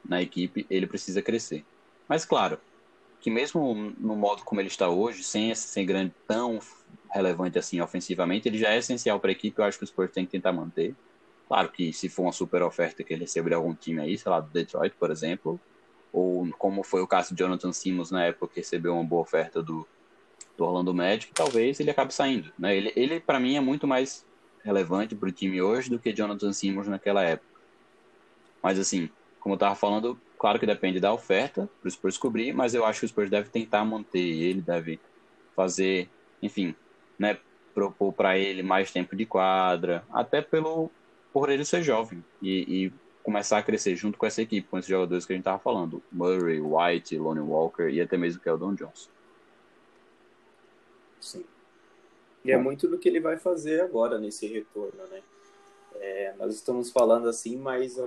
[0.03, 1.63] na equipe, ele precisa crescer.
[2.07, 2.59] Mas claro,
[3.21, 6.59] que mesmo no modo como ele está hoje, sem ser grande tão
[7.11, 10.11] relevante assim ofensivamente, ele já é essencial para a equipe, eu acho que o Spurs
[10.11, 10.95] tem que tentar manter.
[11.47, 14.39] Claro que se for uma super oferta que ele receber algum time aí, sei lá,
[14.39, 15.59] do Detroit, por exemplo,
[16.11, 19.61] ou como foi o caso de Jonathan Simmons na época que recebeu uma boa oferta
[19.61, 19.87] do,
[20.57, 22.51] do Orlando Magic, talvez ele acabe saindo.
[22.57, 22.75] Né?
[22.75, 24.25] Ele, ele para mim, é muito mais
[24.63, 27.47] relevante para o time hoje do que Jonathan Simmons naquela época.
[28.61, 32.53] Mas, assim, como eu estava falando, claro que depende da oferta para o Spurs cobrir,
[32.53, 34.99] mas eu acho que o Spurs deve tentar manter ele, deve
[35.55, 36.09] fazer,
[36.41, 36.75] enfim,
[37.17, 37.37] né,
[37.73, 40.89] propor para ele mais tempo de quadra, até pelo
[41.31, 44.89] por ele ser jovem e, e começar a crescer junto com essa equipe, com esses
[44.89, 49.09] jogadores que a gente estava falando, Murray, White, Lonnie Walker e até mesmo Keldon Johnson.
[51.27, 51.45] Sim.
[52.45, 55.21] E é muito do que ele vai fazer agora nesse retorno, né?
[55.95, 57.99] É, nós estamos falando assim, mas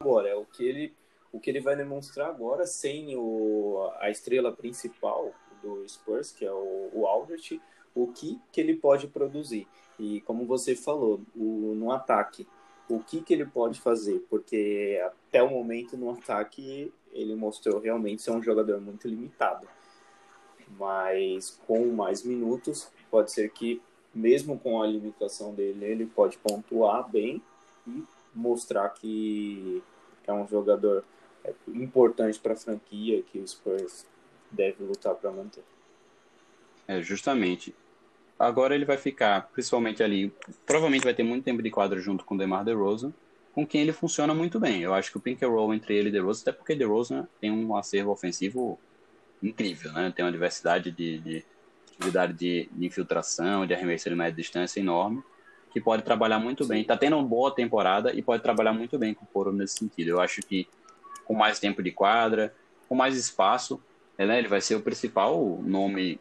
[0.00, 0.94] agora é o que ele
[1.32, 5.32] o que ele vai demonstrar agora sem o, a estrela principal
[5.62, 7.60] do Spurs, que é o, o Albert,
[7.94, 9.68] o que, que ele pode produzir.
[9.96, 12.48] E como você falou, o, no ataque,
[12.88, 18.22] o que, que ele pode fazer, porque até o momento no ataque ele mostrou realmente
[18.22, 19.68] ser um jogador muito limitado.
[20.78, 23.80] Mas com mais minutos, pode ser que,
[24.14, 27.42] mesmo com a limitação dele, ele pode pontuar bem
[27.86, 28.02] e
[28.34, 29.82] mostrar que
[30.26, 31.04] é um jogador
[31.68, 34.06] importante para a franquia que o Spurs
[34.50, 35.64] deve lutar para manter.
[36.86, 37.74] É, justamente.
[38.38, 40.32] Agora ele vai ficar, principalmente ali,
[40.64, 43.12] provavelmente vai ter muito tempo de quadra junto com o DeMar DeRozan,
[43.52, 44.80] com quem ele funciona muito bem.
[44.82, 47.50] Eu acho que o pink and roll entre ele e DeRozan, até porque DeRozan tem
[47.50, 48.78] um acervo ofensivo
[49.42, 50.12] incrível, né?
[50.14, 51.44] Tem uma diversidade de, de
[51.92, 55.22] atividade de, de, infiltração, de arremesso de média distância enorme,
[55.72, 56.70] que pode trabalhar muito Sim.
[56.70, 56.82] bem.
[56.82, 60.08] Está tendo uma boa temporada e pode trabalhar muito bem com o Poro nesse sentido.
[60.08, 60.66] Eu acho que
[61.24, 62.54] com mais tempo de quadra,
[62.88, 63.80] com mais espaço,
[64.18, 64.38] né?
[64.38, 66.20] ele vai ser o principal nome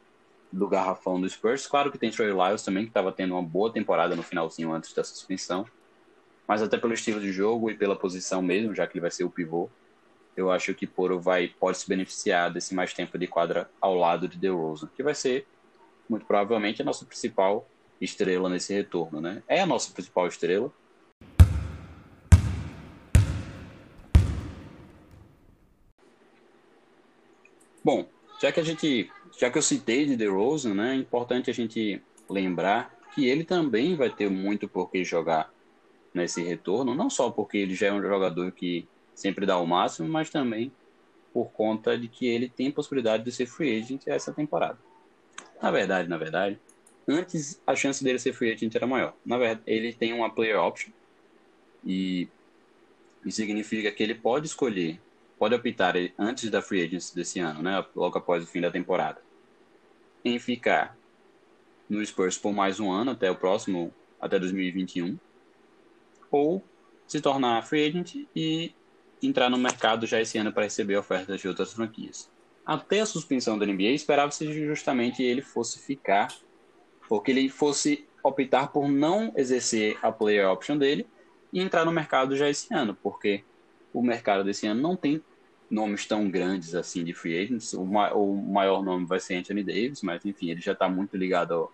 [0.52, 1.68] do garrafão do Spurs.
[1.68, 4.94] Claro que tem Trey Lyles também, que estava tendo uma boa temporada no finalzinho antes
[4.94, 5.66] da suspensão.
[6.48, 9.24] Mas até pelo estilo de jogo e pela posição mesmo, já que ele vai ser
[9.24, 9.70] o pivô,
[10.40, 14.28] eu acho que Poro vai, pode se beneficiar desse mais tempo de quadra ao lado
[14.28, 15.46] de DeRozan, que vai ser,
[16.08, 17.68] muito provavelmente, a nossa principal
[18.00, 19.20] estrela nesse retorno.
[19.20, 19.44] Né?
[19.48, 20.72] É a nossa principal estrela.
[27.84, 28.08] Bom,
[28.42, 32.02] já que a gente, já que eu citei de DeRozan, né, é importante a gente
[32.30, 35.52] lembrar que ele também vai ter muito por que jogar
[36.14, 38.88] nesse retorno, não só porque ele já é um jogador que
[39.20, 40.72] sempre dá o máximo, mas também
[41.34, 44.80] por conta de que ele tem possibilidade de ser free agent essa temporada.
[45.62, 46.60] Na verdade, na verdade,
[47.08, 49.14] antes a chance dele ser free agent era maior.
[49.26, 50.92] Na verdade, ele tem uma player option
[51.86, 52.28] e
[53.26, 55.00] isso significa que ele pode escolher
[55.40, 59.22] pode optar antes da free agency desse ano, né, logo após o fim da temporada,
[60.24, 60.98] em ficar
[61.90, 65.18] no Spurs por mais um ano até o próximo, até 2021,
[66.30, 66.62] ou
[67.08, 68.74] se tornar free agent e
[69.22, 72.30] entrar no mercado já esse ano para receber ofertas de outras franquias.
[72.66, 76.34] Até a suspensão da NBA, esperava-se justamente ele fosse ficar,
[77.10, 81.08] ou que ele fosse optar por não exercer a player option dele
[81.52, 83.44] e entrar no mercado já esse ano, porque
[83.94, 85.22] o mercado desse ano não tem
[85.70, 87.74] nomes tão grandes assim de free agents.
[87.74, 91.16] O, ma o maior nome vai ser Anthony Davis, mas enfim, ele já está muito
[91.16, 91.74] ligado ao,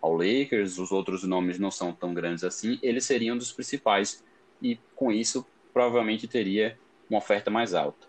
[0.00, 0.78] ao, Lakers.
[0.78, 2.78] Os outros nomes não são tão grandes assim.
[2.82, 4.24] Ele seria um dos principais
[4.62, 6.78] e com isso provavelmente teria
[7.10, 8.06] uma oferta mais alta.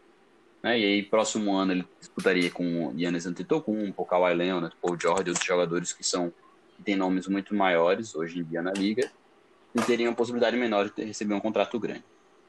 [0.64, 0.80] Né?
[0.80, 5.92] E aí, próximo ano ele disputaria com Giannis Antetokounmpo, Kawhi Leonard, Paul George, outros jogadores
[5.92, 6.32] que são
[6.78, 9.12] que têm nomes muito maiores hoje em dia na liga
[9.76, 12.06] e teriam possibilidade menor de receber um contrato grande.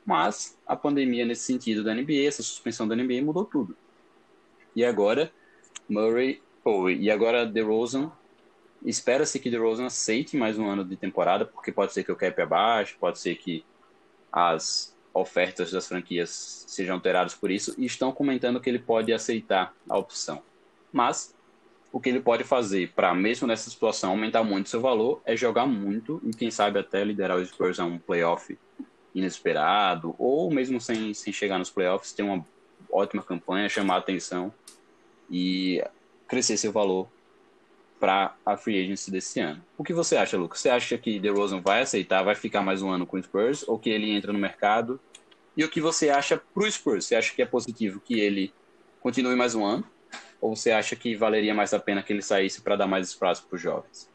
[0.07, 3.77] Mas a pandemia, nesse sentido da NBA, essa suspensão da NBA mudou tudo.
[4.77, 5.33] E agora,
[5.89, 8.13] Murray, oh, e agora DeRozan,
[8.85, 12.41] espera-se que DeRozan aceite mais um ano de temporada, porque pode ser que o cap
[12.41, 13.65] abaixo, pode ser que
[14.31, 19.75] as ofertas das franquias sejam alteradas por isso, e estão comentando que ele pode aceitar
[19.89, 20.43] a opção.
[20.93, 21.35] Mas
[21.93, 25.67] o que ele pode fazer para, mesmo nessa situação, aumentar muito seu valor é jogar
[25.67, 28.59] muito e, quem sabe, até liderar o Spurs a um playoff
[29.15, 32.45] inesperado, ou mesmo sem, sem chegar nos playoffs, ter uma
[32.93, 34.53] ótima campanha, chamar a atenção
[35.31, 35.83] e
[36.27, 37.09] crescer seu valor
[37.99, 39.63] para a free agency desse ano.
[39.77, 40.61] O que você acha, Lucas?
[40.61, 43.79] Você acha que DeRozan vai aceitar, vai ficar mais um ano com o Spurs, ou
[43.79, 45.01] que ele entra no mercado?
[45.57, 47.07] E o que você acha para o Spurs?
[47.07, 48.53] Você acha que é positivo que ele
[49.01, 49.85] continue mais um ano?
[50.41, 53.45] Ou você acha que valeria mais a pena que ele saísse para dar mais espaço
[53.47, 54.09] para os jovens?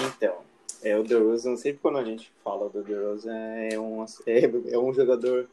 [0.00, 0.38] Então,
[0.82, 4.92] é, o DeRozan, sempre quando a gente fala do DeRozan, é um, é, é um
[4.92, 5.48] jogador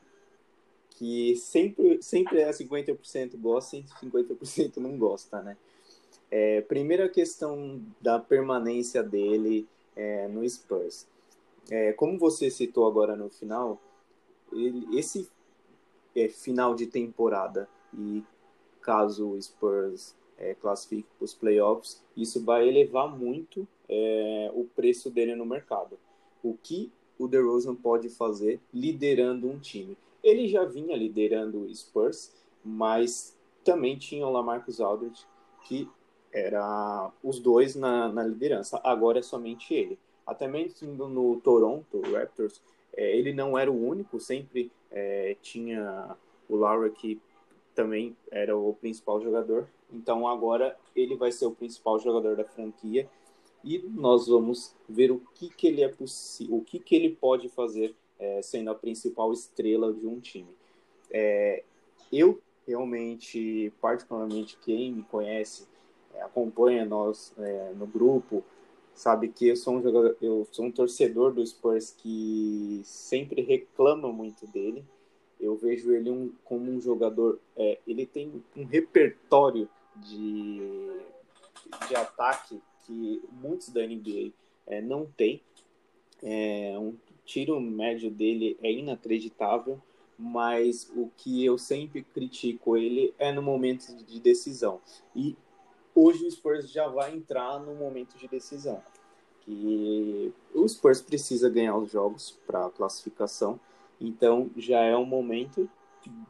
[0.96, 5.58] que sempre, sempre é 50% gosta e 50% não gosta, né?
[6.32, 11.08] É, primeira questão da permanência dele é, no Spurs.
[11.70, 13.80] É, como você citou agora no final,
[14.52, 15.30] ele, esse
[16.16, 18.24] é, final de temporada e
[18.82, 25.10] caso o Spurs é, classifique para os playoffs, isso vai elevar muito é, o preço
[25.10, 25.98] dele no mercado.
[26.44, 29.98] O que o DeRozan pode fazer liderando um time?
[30.26, 32.34] Ele já vinha liderando o Spurs,
[32.64, 35.24] mas também tinha o Lamarcus Aldridge,
[35.66, 35.88] que
[36.34, 38.82] era os dois na, na liderança.
[38.84, 40.00] Agora é somente ele.
[40.26, 42.60] até mesmo no Toronto Raptors,
[42.98, 46.18] é, ele não era o único, sempre é, tinha
[46.50, 47.22] o Laura que
[47.76, 49.68] também era o principal jogador.
[49.94, 53.08] Então agora ele vai ser o principal jogador da franquia
[53.64, 57.48] e nós vamos ver o que, que ele é possível, o que, que ele pode
[57.50, 57.94] fazer
[58.26, 60.50] é, sendo a principal estrela de um time.
[61.12, 61.64] É,
[62.12, 65.68] eu realmente, particularmente quem me conhece,
[66.14, 68.44] é, acompanha nós é, no grupo,
[68.94, 74.12] sabe que eu sou um jogador, eu sou um torcedor do Spurs que sempre reclama
[74.12, 74.84] muito dele.
[75.40, 80.62] Eu vejo ele um, como um jogador, é, ele tem um repertório de,
[81.88, 84.32] de ataque que muitos da NBA
[84.66, 85.42] é, não tem.
[86.24, 89.82] É, um tiro médio dele é inacreditável,
[90.18, 94.80] mas o que eu sempre critico ele é no momento de decisão.
[95.16, 95.36] E
[95.94, 98.82] hoje o Spurs já vai entrar no momento de decisão.
[99.42, 103.60] Que o Spurs precisa ganhar os jogos para classificação,
[104.00, 105.70] então já é um momento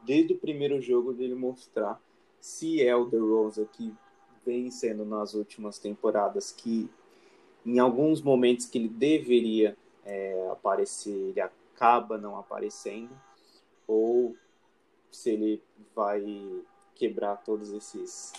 [0.04, 2.02] desde o primeiro jogo dele mostrar
[2.40, 3.94] se é o DeRozan que
[4.46, 6.90] vem sendo nas últimas temporadas, que
[7.66, 13.10] em alguns momentos que ele deveria é, aparecer, ele acaba não aparecendo,
[13.88, 14.36] ou
[15.12, 15.64] se ele
[15.96, 16.24] vai
[16.96, 18.32] quebrar todos esses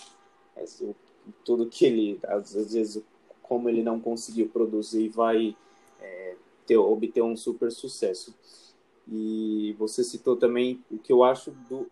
[1.43, 3.03] tudo que ele, às vezes,
[3.41, 5.55] como ele não conseguiu produzir, vai
[5.99, 8.33] é, ter, obter um super sucesso.
[9.07, 11.89] E você citou também o que eu acho do,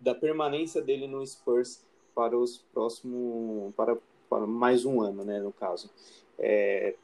[0.00, 1.82] da permanência dele no Spurs
[2.14, 3.96] para os próximos, para,
[4.28, 5.90] para mais um ano, né, no caso.
[6.38, 6.94] É,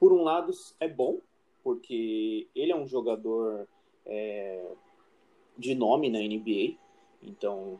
[0.00, 1.18] por um lado, é bom,
[1.62, 3.68] porque ele é um jogador
[4.06, 4.66] é,
[5.58, 6.78] de nome na NBA,
[7.22, 7.78] então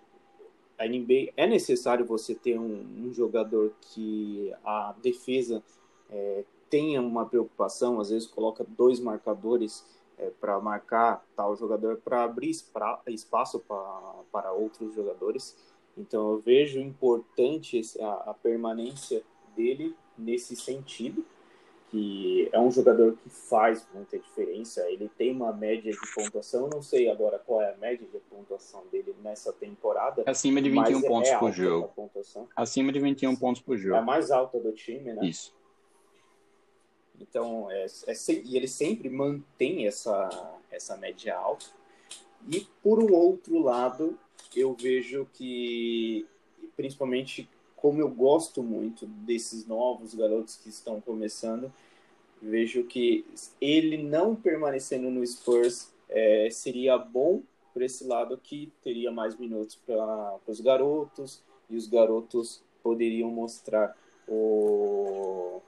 [0.78, 5.62] a NBA é necessário você ter um, um jogador que a defesa
[6.10, 9.84] é, tenha uma preocupação, às vezes coloca dois marcadores
[10.18, 15.56] é, para marcar tal jogador para abrir espaço pra, para outros jogadores.
[15.96, 19.22] Então eu vejo importante a, a permanência
[19.56, 21.24] dele nesse sentido
[21.90, 24.88] que é um jogador que faz muita diferença.
[24.88, 28.84] Ele tem uma média de pontuação, não sei agora qual é a média de pontuação
[28.92, 30.22] dele nessa temporada.
[30.24, 31.92] Acima de 21 pontos é por jogo.
[32.54, 33.96] Acima de 21 pontos por jogo.
[33.96, 35.26] É a mais alta do time, né?
[35.26, 35.52] Isso.
[37.20, 41.66] Então, é, é, e ele sempre mantém essa, essa média alta.
[42.48, 44.18] E por um outro lado,
[44.56, 46.26] eu vejo que,
[46.76, 47.48] principalmente
[47.80, 51.72] como eu gosto muito desses novos garotos que estão começando,
[52.40, 53.24] vejo que
[53.60, 59.78] ele não permanecendo no Spurs é, seria bom por esse lado que teria mais minutos
[59.86, 65.60] para os garotos e os garotos poderiam mostrar o,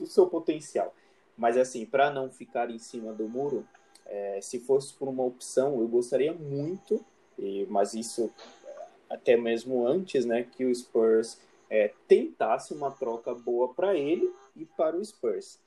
[0.00, 0.94] o seu potencial.
[1.36, 3.66] Mas assim, para não ficar em cima do muro,
[4.06, 7.04] é, se fosse por uma opção, eu gostaria muito,
[7.38, 8.30] e, mas isso
[9.10, 14.64] até mesmo antes, né, que o Spurs é, tentasse uma troca boa para ele e
[14.64, 15.58] para o Spurs.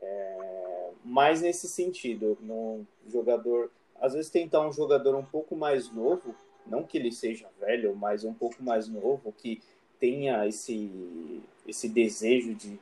[0.00, 6.34] É, mais nesse sentido, no jogador, às vezes tentar um jogador um pouco mais novo,
[6.66, 9.62] não que ele seja velho, mas um pouco mais novo, que
[9.98, 12.78] tenha esse, esse desejo de,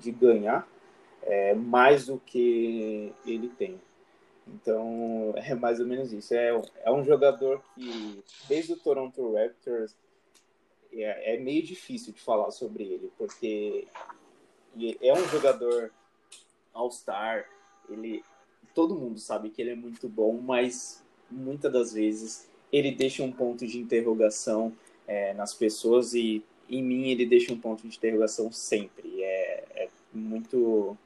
[0.00, 0.68] de ganhar
[1.22, 3.80] é, mais do que ele tem.
[4.54, 6.34] Então, é mais ou menos isso.
[6.34, 6.50] É,
[6.84, 9.94] é um jogador que, desde o Toronto Raptors,
[10.92, 13.86] é, é meio difícil de falar sobre ele, porque
[15.00, 15.92] é um jogador
[16.72, 17.48] All-Star,
[17.88, 18.22] ele
[18.74, 23.32] todo mundo sabe que ele é muito bom, mas muitas das vezes ele deixa um
[23.32, 24.72] ponto de interrogação
[25.06, 29.22] é, nas pessoas e em mim ele deixa um ponto de interrogação sempre.
[29.22, 30.96] É, é muito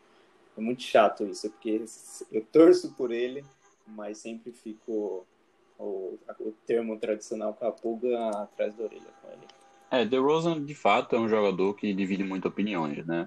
[0.62, 1.84] muito chato isso, porque
[2.30, 3.44] eu torço por ele,
[3.86, 5.26] mas sempre fico
[5.78, 9.46] o, o termo tradicional com a pulga atrás da orelha com ele.
[9.90, 13.26] É, DeRozan de fato é um jogador que divide muitas opiniões, né?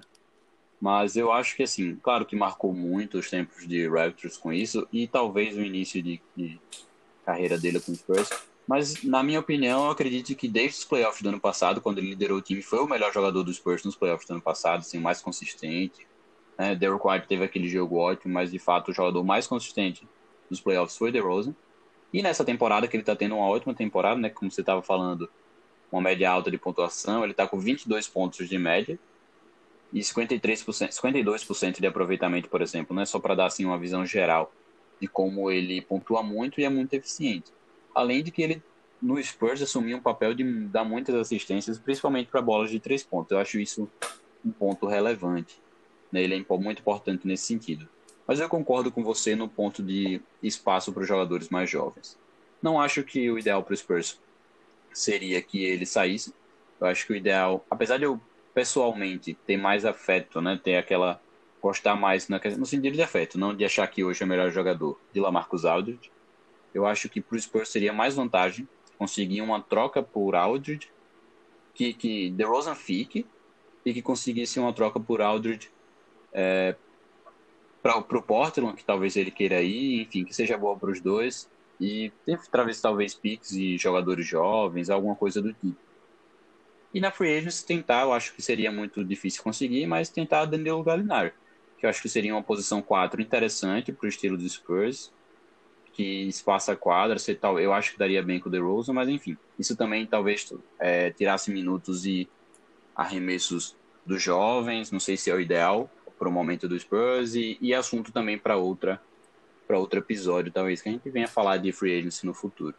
[0.80, 4.86] Mas eu acho que, assim, claro que marcou muito os tempos de Raptors com isso
[4.92, 6.60] e talvez o início de, de
[7.24, 8.28] carreira dele com o Spurs.
[8.66, 12.10] Mas, na minha opinião, eu acredito que desde os playoffs do ano passado, quando ele
[12.10, 14.98] liderou o time, foi o melhor jogador dos Spurs nos playoffs do ano passado, assim,
[14.98, 16.06] mais consistente,
[16.58, 16.74] né?
[16.74, 20.06] Derrick White teve aquele jogo ótimo, mas de fato o jogador mais consistente
[20.50, 21.54] dos playoffs foi DeRozan.
[22.12, 24.30] E nessa temporada que ele está tendo uma ótima temporada, né?
[24.30, 25.28] Como você estava falando,
[25.90, 28.98] uma média alta de pontuação, ele está com 22 pontos de média
[29.92, 33.04] e 53%, 52% de aproveitamento, por exemplo, né?
[33.04, 34.52] Só para dar assim uma visão geral
[35.00, 37.52] de como ele pontua muito e é muito eficiente.
[37.94, 38.62] Além de que ele
[39.00, 43.30] no Spurs assumiu um papel de dar muitas assistências, principalmente para bolas de três pontos.
[43.30, 43.90] Eu acho isso
[44.44, 45.60] um ponto relevante.
[46.10, 46.22] Né?
[46.22, 47.88] Ele é muito importante nesse sentido.
[48.26, 52.18] Mas eu concordo com você no ponto de espaço para os jogadores mais jovens.
[52.60, 54.20] Não acho que o ideal para o Spurs
[54.92, 56.34] seria que ele saísse.
[56.80, 58.20] Eu acho que o ideal, apesar de eu
[58.52, 61.20] pessoalmente ter mais afeto, né, ter aquela
[61.60, 64.50] gostar mais na, no sentido de afeto, não de achar que hoje é o melhor
[64.50, 66.10] jogador de Lamarcus Aldridge,
[66.72, 70.90] eu acho que para o Spurs seria mais vantagem conseguir uma troca por Aldridge
[71.74, 73.26] que que DeRozan fique
[73.84, 75.70] e que conseguisse uma troca por Aldridge
[76.32, 76.74] é,
[77.82, 81.48] para o Portland, que talvez ele queira ir, enfim, que seja boa para os dois.
[81.80, 82.10] E
[82.50, 85.76] talvez, talvez picks e jogadores jovens, alguma coisa do tipo.
[86.92, 90.82] E na Free Agents tentar, eu acho que seria muito difícil conseguir, mas tentar Danilo
[90.82, 91.32] Gallinari,
[91.78, 95.12] que eu acho que seria uma posição 4 interessante para o estilo dos Spurs,
[95.92, 99.08] que espaça a quadra, se tal, eu acho que daria bem com o DeRozan, mas
[99.08, 102.28] enfim, isso também talvez é, tirasse minutos e
[102.94, 107.58] arremessos dos jovens, não sei se é o ideal, para o momento do Spurs e,
[107.60, 109.00] e assunto também para outra
[109.66, 112.74] para outro episódio, talvez que a gente venha falar de free agency no futuro.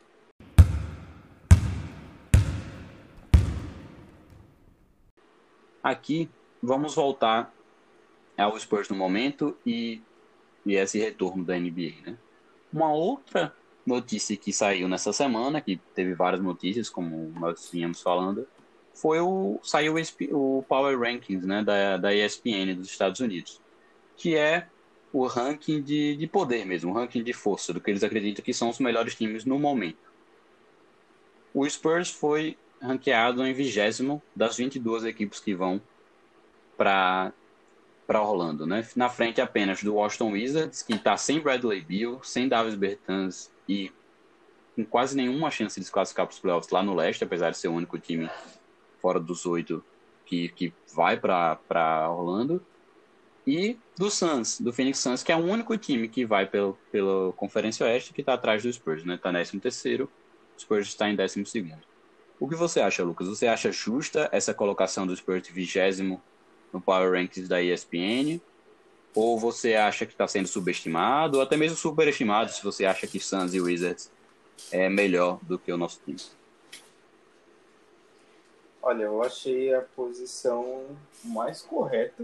[5.83, 6.29] Aqui
[6.61, 7.53] vamos voltar
[8.37, 10.01] ao Spurs no momento e,
[10.65, 12.17] e esse retorno da NBA, né?
[12.71, 13.53] Uma outra
[13.85, 18.47] notícia que saiu nessa semana, que teve várias notícias, como nós vínhamos falando,
[18.97, 19.95] foi o saiu
[20.31, 23.61] o, Power Rankings né, da, da ESPN dos Estados Unidos,
[24.15, 24.67] que é
[25.13, 28.53] o ranking de, de poder mesmo, o ranking de força, do que eles acreditam que
[28.53, 30.11] são os melhores times no momento.
[31.53, 35.81] O Spurs foi ranqueado em vigésimo das 22 equipes que vão
[36.75, 37.31] para
[38.05, 38.87] para Orlando, né?
[38.95, 43.91] Na frente apenas do Washington Wizards, que está sem Bradley Beal, sem Davis Bertans e
[44.73, 47.57] com quase nenhuma chance de se classificar para os playoffs lá no leste, apesar de
[47.57, 48.29] ser o único time
[49.01, 49.83] fora dos oito
[50.25, 52.61] que, que vai para Orlando.
[53.45, 57.31] E do Suns, do Phoenix Suns, que é o único time que vai pelo, pela
[57.31, 59.15] Conferência Oeste que está atrás do Spurs, né?
[59.15, 60.11] Está 13 terceiro,
[60.57, 61.79] o Spurs está em 12 segundo.
[62.39, 63.27] O que você acha, Lucas?
[63.27, 66.21] Você acha justa essa colocação do Spurs vigésimo
[66.73, 68.39] no Power Rankings da ESPN?
[69.15, 73.19] Ou você acha que está sendo subestimado, ou até mesmo superestimado, se você acha que
[73.19, 74.11] Suns e Wizards
[74.71, 76.19] é melhor do que o nosso time?
[78.89, 80.85] Olha, eu achei a posição
[81.21, 82.23] mais correta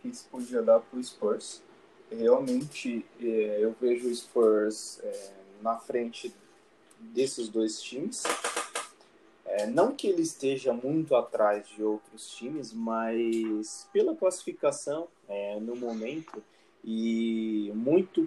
[0.00, 1.62] que se podia dar para o Spurs.
[2.10, 6.34] Realmente, é, eu vejo o Spurs é, na frente
[6.98, 8.22] desses dois times.
[9.44, 15.76] É, não que ele esteja muito atrás de outros times, mas pela classificação é, no
[15.76, 16.42] momento
[16.82, 18.26] e muito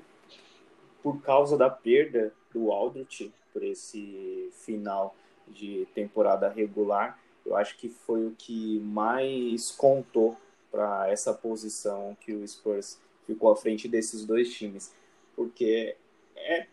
[1.02, 5.16] por causa da perda do Aldrich por esse final
[5.48, 10.38] de temporada regular, eu acho que foi o que mais contou
[10.72, 14.94] para essa posição que o Spurs ficou à frente desses dois times.
[15.36, 15.96] Porque
[16.36, 16.68] é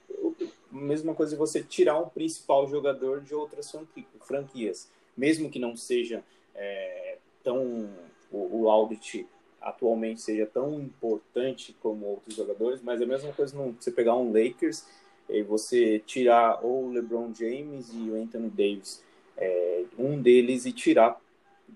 [0.72, 3.74] a mesma coisa você tirar um principal jogador de outras
[4.20, 4.88] franquias.
[5.16, 6.22] Mesmo que não seja
[6.54, 7.88] é, tão.
[8.30, 9.26] O, o Audit
[9.60, 14.14] atualmente seja tão importante como outros jogadores, mas é a mesma coisa não, você pegar
[14.16, 14.86] um Lakers
[15.28, 19.02] e você tirar ou o LeBron James e o Anthony Davis
[19.38, 21.20] é, um deles e tirar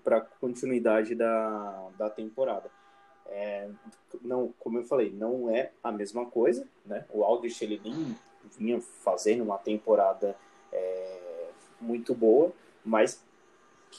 [0.03, 2.69] para continuidade da, da temporada.
[3.27, 3.67] É,
[4.21, 7.05] não, como eu falei, não é a mesma coisa, né?
[7.09, 8.15] O Aldrich ele nem
[8.57, 10.35] vinha fazendo uma temporada
[10.71, 11.47] é,
[11.79, 12.51] muito boa,
[12.83, 13.23] mas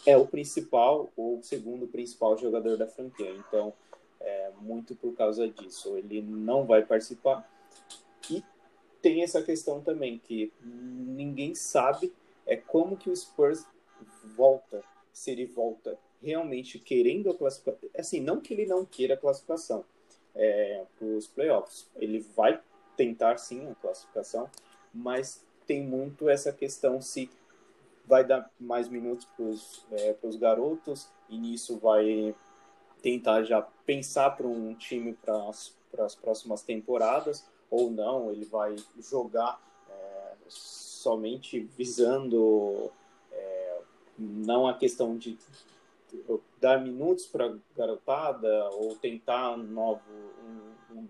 [0.07, 3.31] é o principal ou o segundo principal jogador da franquia.
[3.31, 3.73] Então,
[4.21, 7.49] é, muito por causa disso, ele não vai participar.
[8.31, 8.43] E
[9.01, 12.13] tem essa questão também que ninguém sabe
[12.47, 13.67] é como que o Spurs
[14.37, 14.83] volta,
[15.13, 19.85] se ele volta realmente querendo a classificação, assim, não que ele não queira a classificação
[20.35, 22.61] é, para os playoffs, ele vai
[22.97, 24.49] tentar sim a classificação,
[24.93, 27.31] mas tem muito essa questão se
[28.07, 32.35] vai dar mais minutos para os é, garotos e nisso vai
[33.03, 39.61] tentar já pensar para um time para as próximas temporadas ou não, ele vai jogar
[39.91, 40.33] é,
[41.05, 42.91] somente visando
[43.31, 43.81] é,
[44.19, 45.37] não a questão de
[46.61, 50.01] dar minutos para garotada ou tentar um novo,
[50.91, 51.07] um,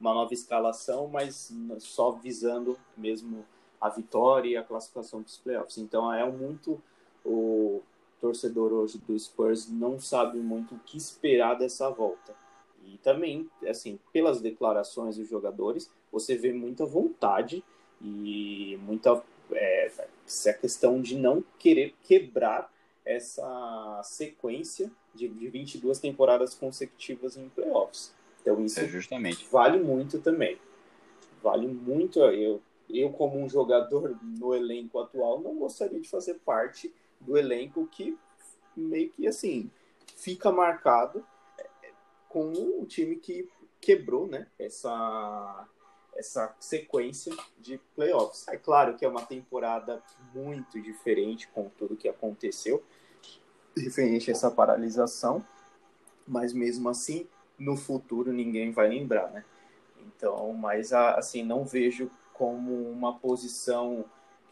[0.00, 3.44] uma nova escalação, mas só visando mesmo
[3.80, 5.78] a vitória e a classificação dos playoffs.
[5.78, 6.82] Então é muito
[7.24, 7.82] o
[8.20, 12.34] torcedor hoje do Spurs não sabe muito o que esperar dessa volta.
[12.84, 17.62] E também, assim, pelas declarações dos jogadores, você vê muita vontade
[18.00, 19.22] e muita
[19.52, 19.90] é,
[20.26, 22.72] essa questão de não querer quebrar
[23.04, 28.12] essa sequência de, de 22 temporadas consecutivas em playoffs.
[28.42, 29.46] Então isso é justamente.
[29.50, 30.58] vale muito também.
[31.42, 32.18] Vale muito.
[32.20, 37.86] Eu, eu, como um jogador no elenco atual, não gostaria de fazer parte do elenco
[37.86, 38.16] que
[38.76, 39.70] meio que assim
[40.16, 41.24] fica marcado
[41.58, 41.90] é,
[42.28, 43.48] com o time que
[43.80, 45.66] quebrou né, essa,
[46.16, 48.46] essa sequência de playoffs.
[48.48, 50.02] É claro que é uma temporada
[50.34, 52.82] muito diferente com tudo que aconteceu,
[53.76, 55.44] referente a essa paralisação,
[56.26, 57.26] mas mesmo assim,
[57.58, 59.44] no futuro ninguém vai lembrar, né?
[59.98, 64.04] Então, mas assim, não vejo como uma posição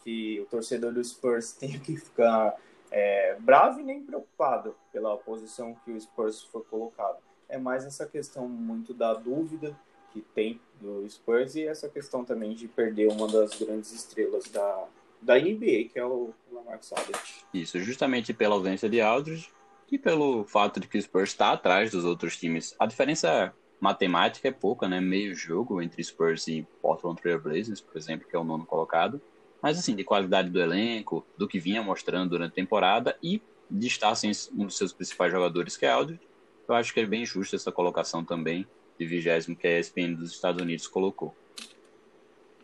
[0.02, 2.54] que o torcedor do Spurs tenha que ficar
[2.90, 7.18] é, bravo e nem preocupado pela posição que o Spurs foi colocado.
[7.48, 9.76] É mais essa questão muito da dúvida
[10.14, 14.86] que tem do Spurs e essa questão também de perder uma das grandes estrelas da,
[15.20, 17.44] da NBA, que é o Lamar Aldridge.
[17.52, 19.50] Isso, justamente pela ausência de Aldridge
[19.90, 22.74] e pelo fato de que o Spurs está atrás dos outros times.
[22.78, 25.00] A diferença matemática é pouca, né?
[25.00, 29.20] Meio jogo entre Spurs e Portland Trail Blazers, por exemplo, que é o nono colocado.
[29.60, 33.86] Mas assim, de qualidade do elenco, do que vinha mostrando durante a temporada e de
[33.86, 36.20] estar sem um dos seus principais jogadores, que é Aldridge,
[36.68, 38.66] eu acho que é bem justa essa colocação também
[38.98, 41.34] de vigésimo que a ESPN dos Estados Unidos colocou.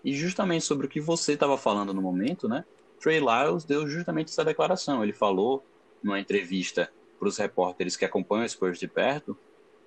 [0.05, 2.64] E justamente sobre o que você estava falando no momento, né?
[3.01, 5.03] Trey Lyles deu justamente essa declaração.
[5.03, 5.64] Ele falou
[6.03, 9.37] numa entrevista para os repórteres que acompanham o Spurs de perto,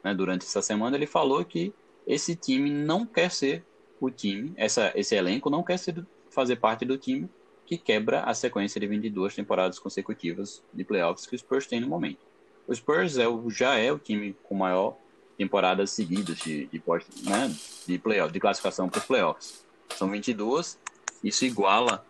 [0.03, 1.73] né, durante essa semana, ele falou que
[2.05, 3.63] esse time não quer ser
[3.99, 7.29] o time, essa, esse elenco não quer ser, fazer parte do time
[7.65, 11.87] que quebra a sequência de 22 temporadas consecutivas de playoffs que o Spurs tem no
[11.87, 12.19] momento.
[12.67, 14.97] O Spurs é já é o time com maior
[15.37, 16.83] temporadas seguidas de, de,
[17.23, 17.55] né,
[17.87, 19.65] de, playoff, de classificação para os playoffs.
[19.95, 20.79] São 22,
[21.23, 22.05] isso iguala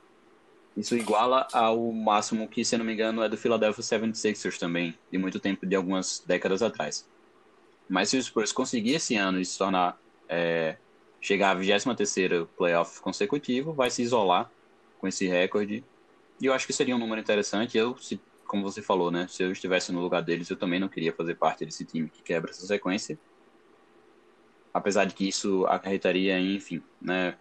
[0.75, 5.19] isso iguala ao máximo que, se não me engano, é do Philadelphia 76ers também, de
[5.19, 7.07] muito tempo, de algumas décadas atrás.
[7.87, 10.77] Mas se o Spurs conseguir esse ano e se tornar, é,
[11.21, 14.49] chegar à 23ª playoff consecutivo, vai se isolar
[14.99, 15.83] com esse recorde.
[16.41, 17.77] E eu acho que seria um número interessante.
[17.77, 18.19] Eu, se,
[18.53, 21.33] como você falou, né, se eu estivesse no lugar deles, eu também não queria fazer
[21.33, 23.19] parte desse time que quebra essa sequência.
[24.71, 27.35] Apesar de que isso acarretaria, enfim, né,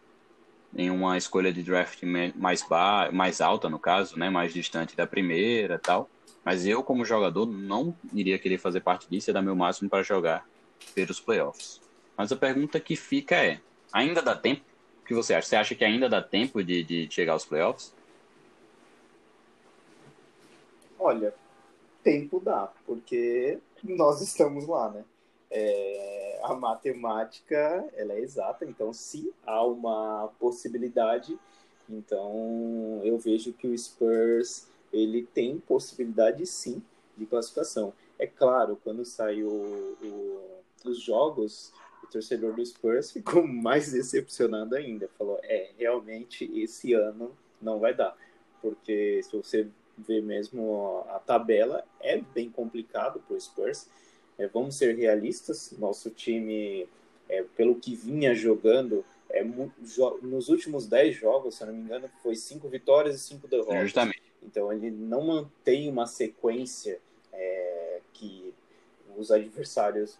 [0.75, 2.03] em uma escolha de draft
[2.35, 6.11] mais, ba mais alta, no caso, né, mais distante da primeira tal.
[6.43, 10.03] Mas eu, como jogador, não iria querer fazer parte disso e dar meu máximo para
[10.03, 10.47] jogar
[10.95, 11.83] pelos playoffs.
[12.17, 13.61] Mas a pergunta que fica é:
[13.93, 14.63] ainda dá tempo?
[14.63, 15.47] O que você acha?
[15.47, 17.95] Você acha que ainda dá tempo de, de chegar aos playoffs?
[21.05, 21.35] Olha,
[22.05, 25.05] tempo dá, porque nós estamos lá, né?
[25.51, 31.37] É, a matemática ela é exata, então se há uma possibilidade,
[31.91, 36.81] então eu vejo que o Spurs ele tem possibilidade sim
[37.17, 37.93] de classificação.
[38.17, 39.99] É claro, quando saiu
[40.85, 41.73] os jogos,
[42.05, 45.11] o torcedor do Spurs ficou mais decepcionado ainda.
[45.19, 48.17] Falou, é, realmente esse ano não vai dar.
[48.61, 49.69] Porque se você
[50.03, 53.89] ver mesmo a tabela, é bem complicado para o Spurs.
[54.39, 56.89] É, vamos ser realistas, nosso time,
[57.29, 62.11] é, pelo que vinha jogando, é, nos últimos 10 jogos, se eu não me engano,
[62.23, 63.81] foi 5 vitórias e 5 derrotas.
[63.83, 64.23] Justamente.
[64.43, 67.01] Então ele não mantém uma sequência
[67.33, 68.53] é, que
[69.17, 70.19] os adversários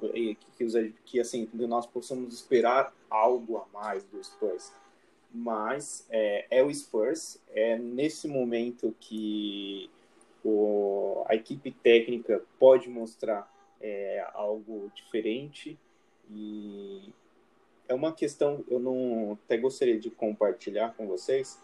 [0.00, 4.72] que, que, que assim nós possamos esperar algo a mais do Spurs
[5.34, 9.90] mas é, é, o Spurs é nesse momento que
[10.44, 15.76] o, a equipe técnica pode mostrar é, algo diferente
[16.30, 17.12] e
[17.88, 21.58] é uma questão eu não até gostaria de compartilhar com vocês.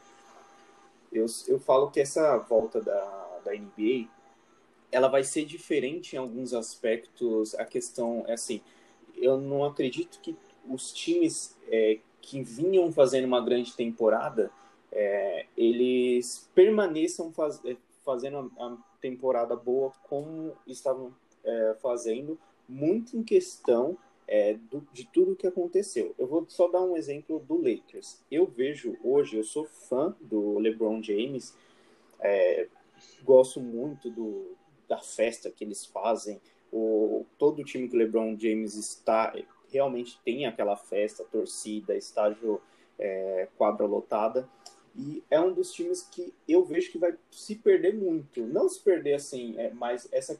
[1.12, 4.08] Eu, eu falo que essa volta da, da NBA
[4.90, 7.54] ela vai ser diferente em alguns aspectos.
[7.54, 8.60] A questão é assim,
[9.14, 10.36] eu não acredito que
[10.68, 14.50] os times é, que vinham fazendo uma grande temporada
[14.92, 21.14] é, eles permaneçam faz, é, fazendo a temporada boa como estavam
[21.44, 23.96] é, fazendo, muito em questão
[24.26, 26.14] é, do, de tudo que aconteceu.
[26.18, 28.20] Eu vou só dar um exemplo do Lakers.
[28.30, 31.54] Eu vejo hoje, eu sou fã do LeBron James,
[32.20, 32.68] é,
[33.24, 34.56] gosto muito do,
[34.88, 36.40] da festa que eles fazem.
[36.72, 39.34] O, todo o time que o LeBron James está
[39.72, 42.60] realmente tem aquela festa, torcida, estágio
[42.98, 44.48] é, quadra lotada.
[44.96, 48.42] E é um dos times que eu vejo que vai se perder muito.
[48.42, 50.38] Não se perder assim, é, mas essa,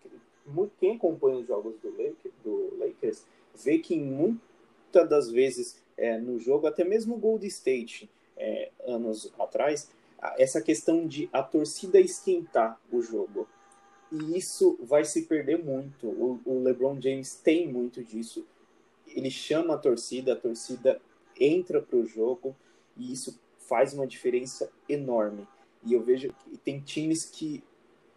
[0.79, 3.25] quem acompanha os jogos do Lakers, do Lakers
[3.55, 9.33] vê que muitas das vezes é, no jogo, até mesmo o Gold State, é, anos
[9.39, 9.91] atrás,
[10.39, 13.49] essa questão de a torcida esquentar o jogo.
[14.11, 16.07] E isso vai se perder muito.
[16.07, 18.45] O, o LeBron James tem muito disso.
[19.15, 21.01] Ele chama a torcida, a torcida
[21.39, 22.55] entra para o jogo
[22.97, 25.47] e isso faz uma diferença enorme.
[25.85, 27.63] E eu vejo que tem times que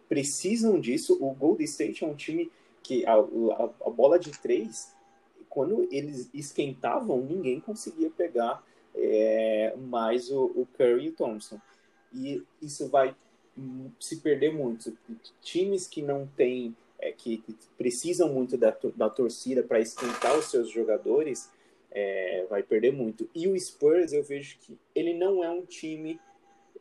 [0.08, 1.16] precisam disso.
[1.20, 2.50] O Golden State é um time
[2.82, 4.94] que a, a, a bola de três,
[5.48, 8.62] quando eles esquentavam, ninguém conseguia pegar
[8.94, 11.60] é, mais o, o Curry e o Thompson.
[12.12, 13.14] E isso vai
[13.98, 14.96] se perder muito.
[15.40, 17.44] Times que não têm, é, que,
[17.76, 21.50] precisam muito da, da torcida para esquentar os seus jogadores,
[21.90, 23.28] é, vai perder muito.
[23.34, 26.18] E o Spurs, eu vejo que ele não é um time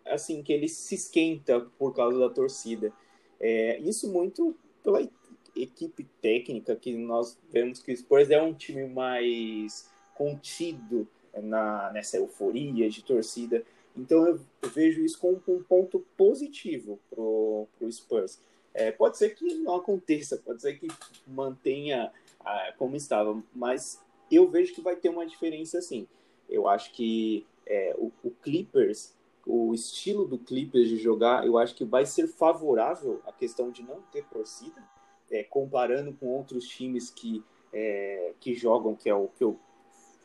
[0.06, 2.92] assim que ele se esquenta por causa da torcida.
[3.40, 5.08] É, isso muito pela
[5.56, 11.08] equipe técnica que nós vemos que o Spurs é um time mais contido
[11.42, 13.64] na, nessa euforia de torcida.
[13.96, 14.40] Então eu,
[14.74, 18.40] vejo isso como um ponto positivo para o Spurs.
[18.74, 20.88] É, pode ser que não aconteça, pode ser que
[21.28, 24.02] mantenha ah, como estava, mas
[24.32, 26.08] eu vejo que vai ter uma diferença sim.
[26.50, 29.14] Eu acho que é, o, o, Clippers,
[29.46, 33.84] o estilo do Clippers de jogar, eu acho que vai ser favorável à questão de
[33.84, 34.84] não ter torcida,
[35.30, 39.58] é, comparando com outros times que, é, que jogam, que é o que eu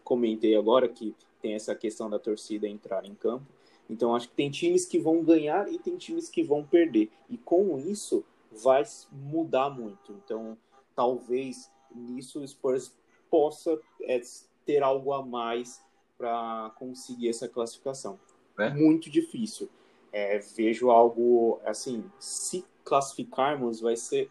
[0.03, 3.47] comentei agora, que tem essa questão da torcida entrar em campo.
[3.89, 7.11] Então acho que tem times que vão ganhar e tem times que vão perder.
[7.31, 10.13] E com isso vai mudar muito.
[10.13, 10.57] Então
[10.95, 12.95] talvez nisso o Spurs
[13.31, 14.21] possa é,
[14.65, 15.83] ter algo a mais
[16.17, 18.19] para conseguir essa classificação.
[18.59, 18.71] É?
[18.71, 19.69] Muito difícil.
[20.11, 24.31] É, vejo algo assim, se classificarmos, vai ser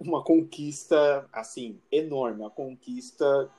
[0.00, 3.50] uma conquista assim enorme, uma conquista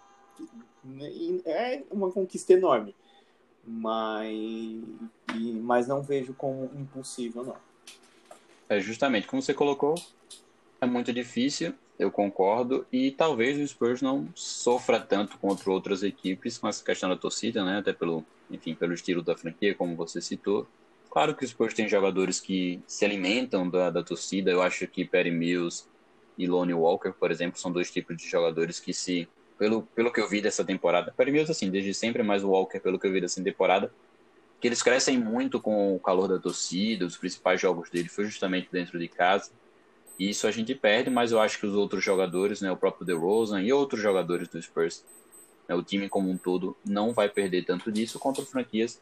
[1.45, 2.93] é uma conquista enorme
[3.65, 4.83] mas,
[5.61, 7.72] mas não vejo como impossível, não.
[8.73, 9.93] É justamente como você colocou,
[10.81, 16.57] é muito difícil, eu concordo, e talvez o Spurs não sofra tanto contra outras equipes
[16.57, 17.77] com essa questão da torcida, né?
[17.77, 20.67] Até pelo, enfim, pelo estilo da franquia, como você citou.
[21.11, 24.49] Claro que o Spurs tem jogadores que se alimentam da, da torcida.
[24.49, 25.85] Eu acho que Perry Mills
[26.35, 29.27] e Lonnie Walker, por exemplo, são dois tipos de jogadores que se
[29.59, 31.13] pelo, pelo que eu vi dessa temporada.
[31.15, 33.93] Para mim, assim, desde sempre, mais o Walker, pelo que eu vi dessa temporada,
[34.63, 38.69] que eles crescem muito com o calor da torcida, os principais jogos dele foi justamente
[38.71, 39.51] dentro de casa.
[40.17, 43.05] E isso a gente perde, mas eu acho que os outros jogadores, né, o próprio
[43.05, 45.03] DeRozan e outros jogadores do Spurs,
[45.67, 49.01] né, o time como um todo, não vai perder tanto disso contra franquias,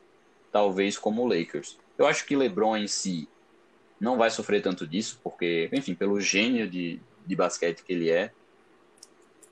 [0.51, 1.77] talvez como o Lakers.
[1.95, 3.29] Eu acho que LeBron em si
[3.99, 8.31] não vai sofrer tanto disso, porque, enfim, pelo gênio de, de basquete que ele é,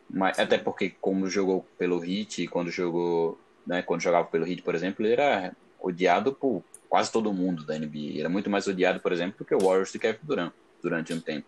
[0.10, 4.74] mas, até porque, como jogou pelo Heat, quando jogou, né, quando jogava pelo Heat, por
[4.74, 8.20] exemplo, ele era odiado por quase todo mundo da NBA.
[8.20, 11.22] Era muito mais odiado, por exemplo, do que o Warriors de Kevin Durant durante um
[11.22, 11.48] tempo.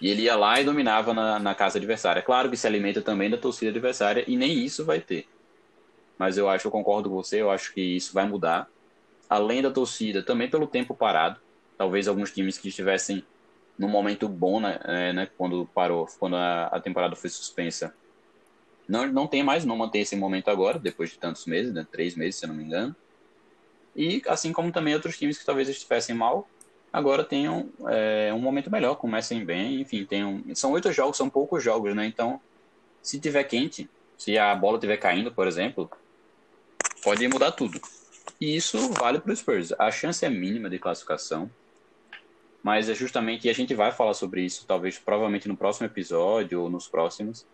[0.00, 2.20] E ele ia lá e dominava na, na casa adversária.
[2.20, 5.26] É claro que se alimenta também da torcida adversária e nem isso vai ter.
[6.18, 8.68] Mas eu acho, eu concordo com você, eu acho que isso vai mudar.
[9.28, 11.40] Além da torcida, também pelo tempo parado.
[11.76, 13.24] Talvez alguns times que estivessem
[13.78, 17.94] no momento bom, né, é, né, quando parou, quando a, a, temporada foi suspensa.
[18.86, 22.14] Não, não tem mais, não mantém esse momento agora, depois de tantos meses, né, três
[22.14, 22.94] meses, se eu não me engano.
[23.94, 26.48] E assim como também outros times que talvez estivessem mal,
[26.92, 31.62] agora tenham é, um momento melhor, comecem bem, enfim, tenham, são oito jogos, são poucos
[31.62, 32.40] jogos, né, então
[33.02, 35.90] se tiver quente, se a bola estiver caindo, por exemplo,
[37.02, 37.80] pode mudar tudo.
[38.40, 39.72] E isso vale para os Spurs.
[39.78, 41.50] A chance é mínima de classificação,
[42.62, 46.60] mas é justamente, e a gente vai falar sobre isso, talvez provavelmente no próximo episódio
[46.60, 47.46] ou nos próximos,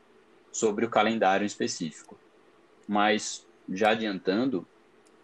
[0.50, 2.18] sobre o calendário específico.
[2.88, 4.66] Mas, já adiantando,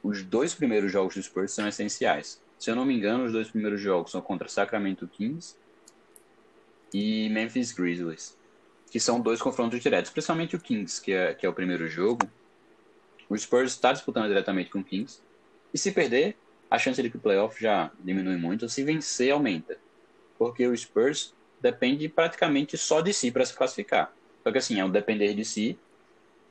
[0.02, 2.40] os dois primeiros jogos do Spurs são essenciais.
[2.58, 5.56] Se eu não me engano, os dois primeiros jogos são contra Sacramento Kings
[6.92, 8.36] e Memphis Grizzlies,
[8.90, 12.28] que são dois confrontos diretos, principalmente o Kings, que é, que é o primeiro jogo.
[13.28, 15.20] O Spurs está disputando diretamente com o Kings,
[15.72, 16.36] e se perder,
[16.70, 18.68] a chance de que o playoff já diminui muito.
[18.68, 19.76] Se vencer, aumenta.
[20.38, 24.10] Porque o Spurs depende praticamente só de si para se classificar.
[24.42, 25.78] Só que assim, é um depender de si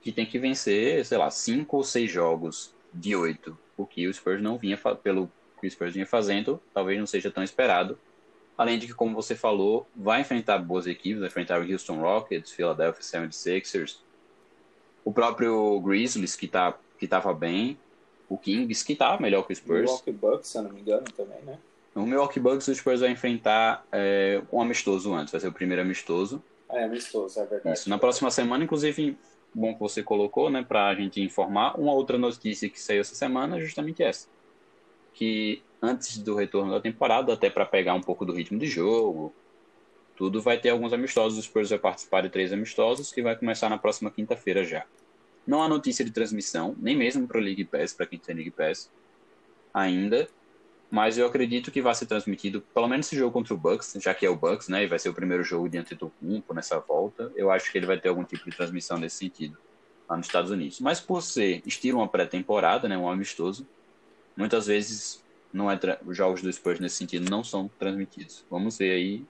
[0.01, 3.57] que tem que vencer, sei lá, cinco ou seis jogos de oito.
[3.77, 7.31] O que o Spurs não vinha, pelo que o Spurs vinha fazendo, talvez não seja
[7.31, 7.97] tão esperado.
[8.57, 12.51] Além de que, como você falou, vai enfrentar boas equipes, vai enfrentar o Houston Rockets,
[12.51, 13.97] Philadelphia 76ers,
[15.03, 17.77] o próprio Grizzlies, que tá, que tava bem,
[18.29, 19.89] o Kings, que tá melhor que o Spurs.
[19.89, 21.57] O Milwaukee Bucks, se eu não me engano, também, né?
[21.93, 25.81] No Milwaukee Bucks, o Spurs vai enfrentar é, um amistoso antes, vai ser o primeiro
[25.81, 26.41] amistoso.
[26.69, 27.77] É, amistoso, é verdade.
[27.77, 29.17] Isso, na próxima semana, inclusive,
[29.53, 33.57] bom que você colocou, né, pra gente informar, uma outra notícia que saiu essa semana
[33.57, 34.27] é justamente essa.
[35.13, 39.33] que antes do retorno da temporada, até para pegar um pouco do ritmo de jogo,
[40.15, 41.39] tudo vai ter alguns amistosos.
[41.39, 44.85] O Spurs vai participar de três amistosos que vai começar na próxima quinta-feira já.
[45.45, 48.51] Não há notícia de transmissão, nem mesmo para o League Pass, para quem tem League
[48.51, 48.91] Pass,
[49.73, 50.29] ainda.
[50.91, 54.13] Mas eu acredito que vai ser transmitido, pelo menos esse jogo contra o Bucks, já
[54.13, 54.83] que é o Bucks, né?
[54.83, 56.11] E vai ser o primeiro jogo diante do
[56.53, 57.31] nessa volta.
[57.33, 59.57] Eu acho que ele vai ter algum tipo de transmissão nesse sentido,
[60.09, 60.81] lá nos Estados Unidos.
[60.81, 62.97] Mas por ser estilo uma pré-temporada, né?
[62.97, 63.65] Um amistoso,
[64.35, 65.23] muitas vezes
[65.53, 68.43] não é os jogos do Spurs nesse sentido não são transmitidos.
[68.49, 69.25] Vamos ver aí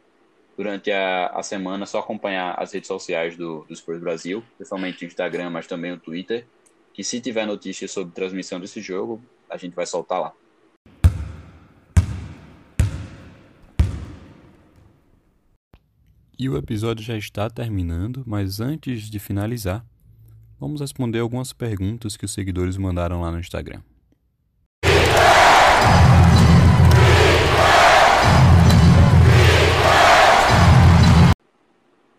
[0.57, 5.07] durante a, a semana, só acompanhar as redes sociais do, do Spurs Brasil, principalmente o
[5.07, 6.45] Instagram, mas também o Twitter,
[6.93, 10.34] que se tiver notícias sobre transmissão desse jogo, a gente vai soltar lá.
[16.43, 19.85] E o episódio já está terminando, mas antes de finalizar,
[20.59, 23.83] vamos responder algumas perguntas que os seguidores mandaram lá no Instagram.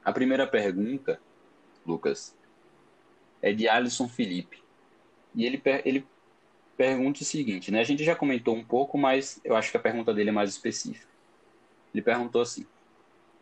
[0.05, 1.21] A primeira pergunta,
[1.85, 2.33] Lucas,
[3.43, 4.63] é de Alisson Felipe.
[5.35, 6.07] E ele, ele
[6.77, 7.81] pergunta o seguinte, né?
[7.81, 10.51] A gente já comentou um pouco, mas eu acho que a pergunta dele é mais
[10.51, 11.11] específica.
[11.93, 12.65] Ele perguntou assim: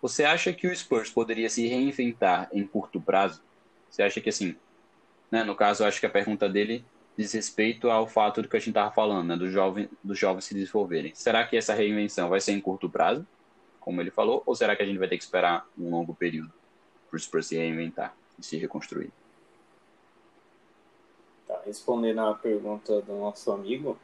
[0.01, 3.43] Você acha que o Spurs poderia se reinventar em curto prazo?
[3.89, 4.57] Você acha que assim,
[5.31, 5.45] né?
[5.45, 6.85] No caso, eu acho que a pergunta dele
[7.17, 9.37] diz respeito ao fato do que a gente estava falando, né?
[9.37, 11.13] Dos jovens se desenvolverem.
[11.15, 13.27] Será que essa reinvenção vai ser em curto prazo?
[13.81, 16.53] como ele falou, ou será que a gente vai ter que esperar um longo período
[17.09, 19.11] para o Spurs se reinventar e se reconstruir?
[21.49, 23.99] Tá, respondendo à pergunta do nosso amigo.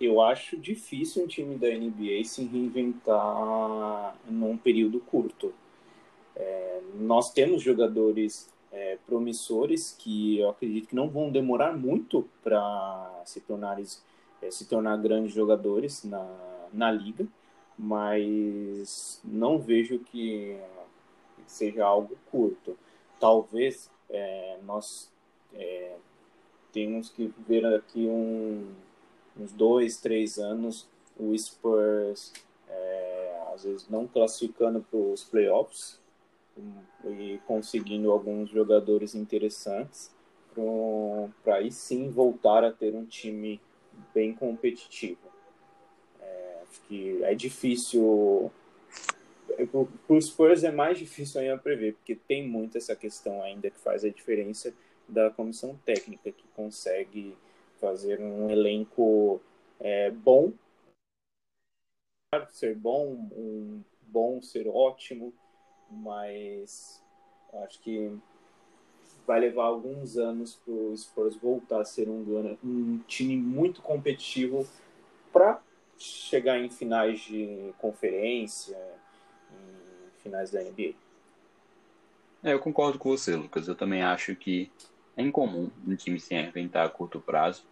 [0.00, 5.52] Eu acho difícil um time da NBA se reinventar num período curto.
[6.34, 6.80] É...
[6.94, 13.40] nós temos jogadores é, promissores que eu acredito que não vão demorar muito para se
[13.40, 13.84] tornarem
[14.40, 16.26] é, se tornar grandes jogadores na,
[16.72, 17.26] na liga,
[17.76, 20.56] mas não vejo que
[21.46, 22.76] seja algo curto.
[23.18, 25.10] Talvez é, nós
[25.52, 25.96] é,
[26.72, 28.72] temos que ver aqui um,
[29.40, 32.32] uns dois, três anos o Spurs
[32.68, 35.98] é, às vezes não classificando para os playoffs
[37.04, 40.10] e conseguindo alguns jogadores interessantes
[41.42, 43.60] para aí sim voltar a ter um time
[44.12, 45.30] bem competitivo.
[46.70, 48.50] Acho que é difícil.
[50.06, 53.78] Para os Spurs é mais difícil ainda prever, porque tem muito essa questão ainda que
[53.78, 54.72] faz a diferença
[55.08, 57.36] da comissão técnica, que consegue
[57.80, 59.40] fazer um elenco
[59.78, 60.52] é, bom,
[62.50, 65.32] ser bom, um bom ser ótimo,
[65.90, 67.02] mas
[67.64, 68.16] acho que
[69.26, 74.66] vai levar alguns anos para o Spurs voltar a ser um, um time muito competitivo
[75.32, 75.60] para
[75.98, 78.76] chegar em finais de conferência,
[79.52, 80.94] em finais da NBA.
[82.42, 83.68] É, eu concordo com você, Lucas.
[83.68, 84.70] Eu também acho que
[85.20, 87.62] é incomum um time se reinventar a curto prazo.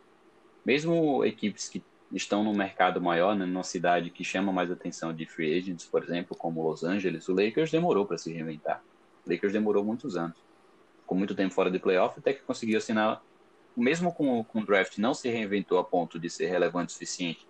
[0.65, 1.83] Mesmo equipes que
[2.13, 6.03] estão no mercado maior, né, numa cidade que chama mais atenção de free agents, por
[6.03, 8.83] exemplo, como Los Angeles, o Lakers demorou para se reinventar.
[9.27, 10.37] O Lakers demorou muitos anos.
[11.01, 13.23] Ficou muito tempo fora de playoff até que conseguiu assinar.
[13.77, 17.47] Mesmo com, com o draft, não se reinventou a ponto de ser relevante o suficiente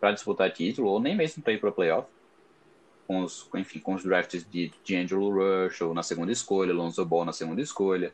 [0.00, 2.08] para disputar título, ou nem mesmo para ir para playoff.
[3.06, 7.32] Com os, enfim, com os drafts de D'Angelo Russell na segunda escolha, Lonzo Ball na
[7.32, 8.12] segunda escolha,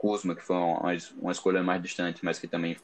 [0.00, 2.74] Kuzma, que foi uma, uma escolha mais distante, mas que também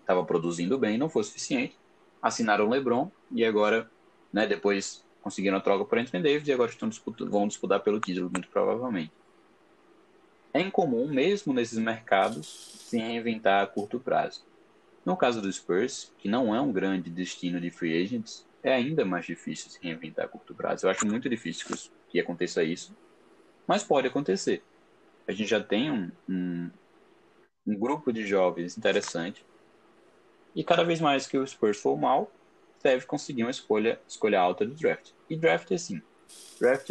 [0.00, 1.78] estava produzindo bem, não foi suficiente.
[2.20, 3.88] Assinaram o LeBron e agora,
[4.32, 8.00] né, depois conseguiram a troca por Anthony Davis e agora estão disputando, vão disputar pelo
[8.00, 9.12] título, muito provavelmente.
[10.52, 14.44] É incomum, mesmo nesses mercados, se reinventar a curto prazo.
[15.04, 19.04] No caso do Spurs, que não é um grande destino de free agents, é ainda
[19.04, 20.86] mais difícil se reinventar a curto prazo.
[20.86, 21.66] Eu acho muito difícil
[22.08, 22.96] que, aconteça isso,
[23.68, 24.64] mas pode acontecer.
[25.26, 26.70] A gente já tem um, um,
[27.66, 29.44] um grupo de jovens interessante
[30.56, 32.32] e cada vez mais que o Spurs for mal,
[32.82, 35.10] deve conseguir uma escolha, escolha alta do draft.
[35.28, 36.00] E draft é assim.
[36.58, 36.90] Draft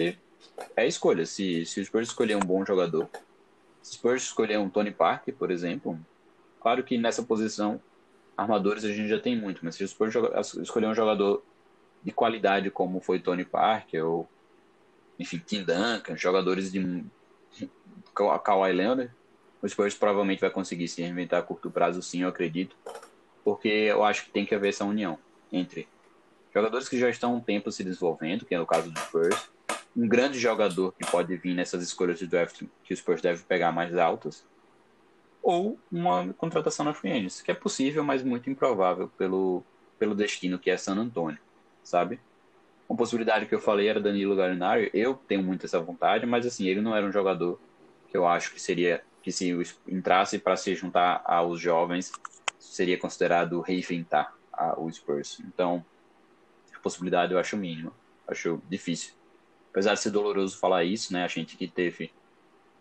[0.76, 1.26] é escolha.
[1.26, 3.10] Se, se o Spurs escolher um bom jogador,
[3.82, 6.00] se o Spurs escolher um Tony Parker, por exemplo,
[6.62, 7.82] claro que nessa posição
[8.38, 10.14] armadores a gente já tem muito, mas se o Spurs
[10.62, 11.44] escolher um jogador
[12.04, 14.30] de qualidade como foi Tony Parker ou
[15.18, 17.04] enfim, Tim Duncan, jogadores de
[18.14, 19.12] Kawhi Leonard,
[19.62, 22.76] o Spurs provavelmente vai conseguir se reinventar a curto prazo sim, eu acredito,
[23.44, 25.18] porque eu acho que tem que haver essa união
[25.52, 25.88] entre
[26.54, 29.50] jogadores que já estão um tempo se desenvolvendo, que é o caso do Spurs,
[29.96, 33.72] um grande jogador que pode vir nessas escolhas de draft que o Spurs deve pegar
[33.72, 34.46] mais altas,
[35.42, 39.64] ou uma contratação na Free Agents, que é possível, mas muito improvável pelo,
[40.00, 41.38] pelo destino que é San Antonio,
[41.84, 42.20] sabe?
[42.88, 46.68] Uma possibilidade que eu falei era Danilo Gallinari, eu tenho muito essa vontade, mas assim,
[46.68, 47.60] ele não era um jogador
[48.10, 49.56] que eu acho que seria, que se
[49.88, 52.12] entrasse para se juntar aos jovens,
[52.60, 54.34] seria considerado reinventar
[54.78, 55.40] o Spurs.
[55.48, 55.84] Então,
[56.74, 57.92] a possibilidade eu acho mínima,
[58.28, 59.14] acho difícil.
[59.72, 62.12] Apesar de ser doloroso falar isso, né, a gente que teve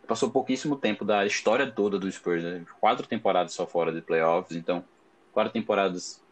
[0.07, 2.65] passou pouquíssimo tempo da história toda do Spurs, né?
[2.79, 4.85] quatro temporadas só fora de playoffs, então
[5.33, 6.23] quatro temporadas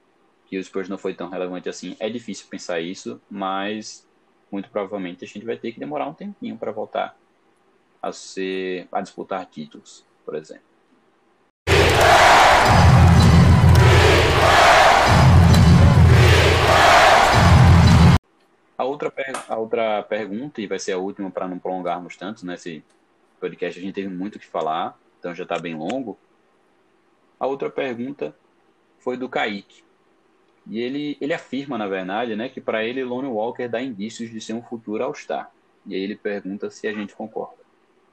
[0.53, 1.97] que o Spurs não foi tão relevante assim.
[1.99, 4.07] É difícil pensar isso, mas
[4.51, 7.17] muito provavelmente a gente vai ter que demorar um tempinho para voltar
[8.03, 10.65] a ser a disputar títulos, por exemplo.
[18.77, 19.11] A outra,
[19.49, 22.83] a outra pergunta, e vai ser a última para não prolongarmos tanto nesse né,
[23.41, 26.19] podcast, a gente teve muito o que falar, então já está bem longo.
[27.41, 28.37] A outra pergunta
[28.99, 29.83] foi do Kaique.
[30.67, 34.41] E ele, ele afirma, na verdade, né, que para ele Lone Walker dá indícios de
[34.41, 35.53] ser um futuro All-Star.
[35.85, 37.63] E aí ele pergunta se a gente concorda.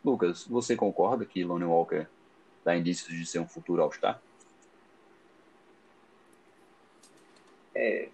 [0.04, 2.08] Lucas, você concorda que Lone Walker
[2.64, 4.20] dá indícios de ser um futuro All-Star?
[7.76, 8.10] É,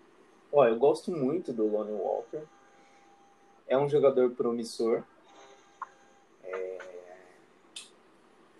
[0.51, 2.41] ó, eu gosto muito do Lone Walker.
[3.67, 5.03] É um jogador promissor.
[6.43, 6.77] É,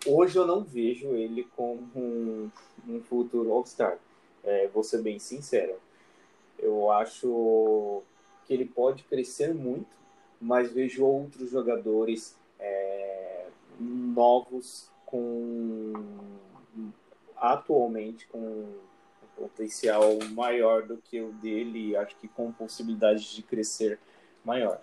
[0.06, 2.50] hoje eu não vejo ele como um,
[2.88, 3.98] um futuro All-Star.
[4.46, 5.74] É, vou ser bem sincero.
[6.58, 8.02] Eu acho
[8.46, 9.94] que ele pode crescer muito,
[10.40, 13.46] mas vejo outros jogadores é,
[13.78, 15.92] novos com
[17.36, 18.74] atualmente com um
[19.36, 23.98] potencial maior do que o dele, acho que com possibilidade de crescer
[24.44, 24.80] maior.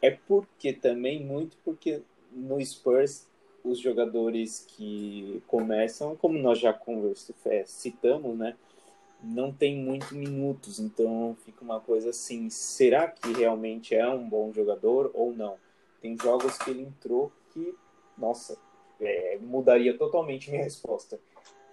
[0.00, 2.02] É porque também muito porque
[2.32, 3.26] no Spurs
[3.62, 8.56] os jogadores que começam, como nós já conversamos, é, citamos, né,
[9.22, 14.52] não tem muito minutos, então fica uma coisa assim, será que realmente é um bom
[14.52, 15.56] jogador ou não?
[16.00, 17.74] Tem jogos que ele entrou que,
[18.18, 18.58] nossa,
[19.00, 21.20] é, mudaria totalmente minha resposta.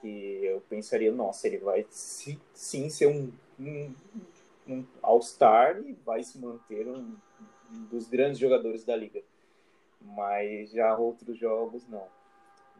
[0.01, 3.93] Que eu pensaria, nossa, ele vai sim, sim ser um, um,
[4.67, 7.15] um All-Star e vai se manter um,
[7.71, 9.21] um dos grandes jogadores da liga
[10.01, 12.07] mas já outros jogos não.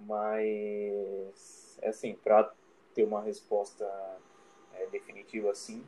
[0.01, 2.51] Mas, assim, para
[2.93, 3.85] ter uma resposta
[4.89, 5.83] definitiva assim,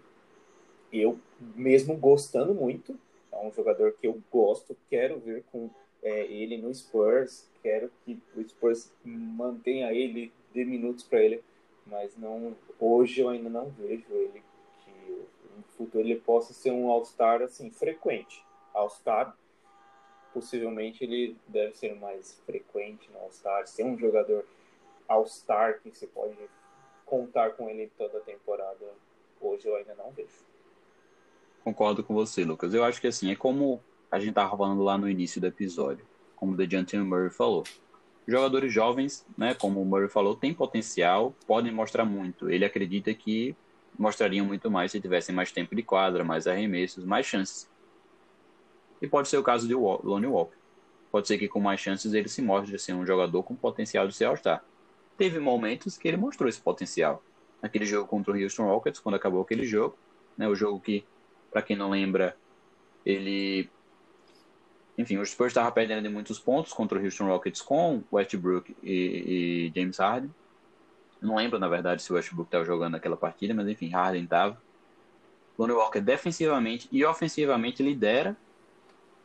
[0.92, 1.18] eu,
[1.56, 2.98] mesmo gostando muito,
[3.32, 5.70] é um jogador que eu gosto, quero ver com
[6.04, 11.44] é, ele no Spurs, quero que o Spurs mantenha ele, dê minutos para ele,
[11.86, 14.44] mas não hoje eu ainda não vejo ele
[14.84, 15.26] que
[15.56, 18.44] no futuro ele possa ser um All-Star assim frequente.
[18.74, 19.38] All-Star
[20.34, 24.46] possivelmente ele deve ser mais frequente no All-Star, ser um jogador
[25.08, 26.36] All-Star que você pode
[27.12, 28.86] contar com ele toda a temporada.
[29.42, 30.30] Hoje eu ainda não vejo.
[31.62, 32.74] Concordo com você, Lucas.
[32.74, 36.06] Eu acho que assim, é como a gente estava falando lá no início do episódio,
[36.38, 37.66] como o DeJounte Murray falou.
[38.26, 42.50] Jogadores jovens, né, como o Murray falou, têm potencial, podem mostrar muito.
[42.50, 43.58] Ele acredita que
[44.00, 47.70] mostrariam muito mais se tivessem mais tempo de quadra, mais arremessos, mais chances.
[49.02, 50.56] E pode ser o caso de Lonnie Walker.
[51.12, 54.14] Pode ser que com mais chances ele se mostre ser um jogador com potencial de
[54.16, 54.64] ser All-Star.
[55.22, 57.24] Teve momentos que ele mostrou esse potencial.
[57.62, 59.96] Naquele jogo contra o Houston Rockets, quando acabou aquele jogo,
[60.36, 61.06] né, o jogo que,
[61.52, 62.36] para quem não lembra,
[63.06, 63.70] ele
[64.98, 69.70] enfim, o Spurs estava perdendo de muitos pontos contra o Houston Rockets com Westbrook e,
[69.70, 70.34] e James Harden.
[71.22, 74.60] Não lembro, na verdade, se o Westbrook estava jogando naquela partida, mas enfim, Harden estava.
[75.56, 78.36] Lonnie Walker defensivamente e ofensivamente lidera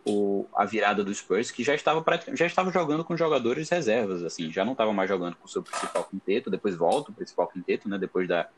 [0.06, 4.52] o, a virada do Spurs, que já estava, já estava jogando com jogadores reservas, assim,
[4.52, 7.88] já não estava mais jogando com o seu principal quinteto, depois volta o principal quinteto,
[7.88, 8.48] né, depois da,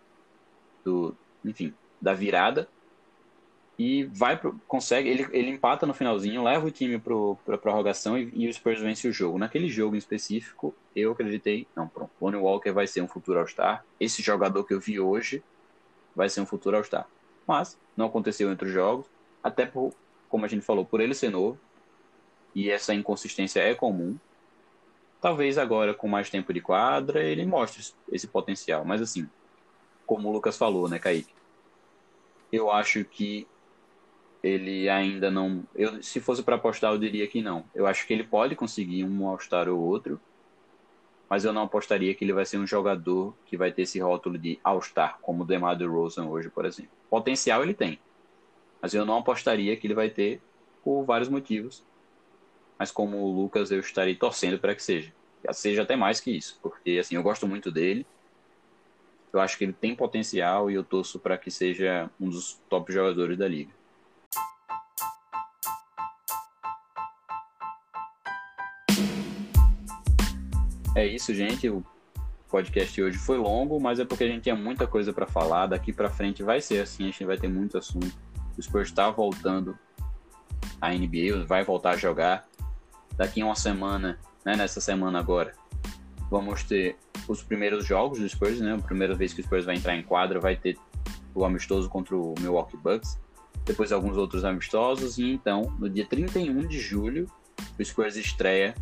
[0.84, 2.68] do, enfim, da virada,
[3.78, 8.18] e vai pro, consegue, ele, ele empata no finalzinho, leva o time para a prorrogação
[8.18, 9.38] e, e, o Spurs vence o jogo.
[9.38, 13.84] Naquele jogo em específico, eu acreditei, não, pronto, Lonnie Walker vai ser um futuro All-Star,
[13.98, 15.42] esse jogador que eu vi hoje
[16.14, 17.06] vai ser um futuro All-Star.
[17.46, 19.06] Mas não aconteceu entre os jogos,
[19.42, 19.94] até por,
[20.28, 21.58] como a gente falou, por ele ser novo,
[22.54, 24.18] e essa inconsistência é comum,
[25.20, 28.84] talvez agora com mais tempo de quadra ele mostre esse potencial.
[28.84, 29.28] Mas assim,
[30.06, 31.32] como o Lucas falou, né, Kaique?
[32.50, 33.46] Eu acho que
[34.42, 35.64] ele ainda não.
[35.74, 37.64] Eu, se fosse para apostar, eu diria que não.
[37.74, 40.20] Eu acho que ele pode conseguir um All-Star ou outro,
[41.28, 44.38] mas eu não apostaria que ele vai ser um jogador que vai ter esse rótulo
[44.38, 46.92] de All-Star, como o DeMar DeRozan hoje, por exemplo.
[47.10, 47.98] Potencial ele tem.
[48.80, 50.40] Mas eu não apostaria que ele vai ter
[50.84, 51.84] por vários motivos.
[52.78, 55.12] Mas como o Lucas, eu estarei torcendo para que seja.
[55.52, 58.06] seja até mais que isso, porque assim, eu gosto muito dele.
[59.32, 62.92] Eu acho que ele tem potencial e eu torço para que seja um dos top
[62.92, 63.70] jogadores da liga.
[70.96, 71.68] É isso, gente.
[71.68, 71.84] O
[72.48, 75.66] podcast hoje foi longo, mas é porque a gente tinha muita coisa para falar.
[75.66, 78.27] Daqui para frente vai ser assim, a gente vai ter muito assunto.
[78.58, 79.78] O Spurs está voltando
[80.80, 82.48] à NBA, vai voltar a jogar.
[83.16, 85.52] Daqui a uma semana, né, nessa semana agora,
[86.28, 86.96] vamos ter
[87.28, 88.74] os primeiros jogos do Spurs, né?
[88.74, 90.76] A primeira vez que o Spurs vai entrar em quadra vai ter
[91.34, 93.18] o amistoso contra o Milwaukee Bucks,
[93.64, 97.30] depois alguns outros amistosos e então, no dia 31 de julho,
[97.78, 98.74] o Spurs estreia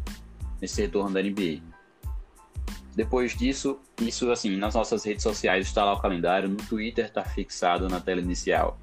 [0.60, 1.60] nesse retorno da NBA.
[2.94, 7.22] Depois disso, isso assim, nas nossas redes sociais está lá o calendário, no Twitter está
[7.22, 8.78] fixado na tela inicial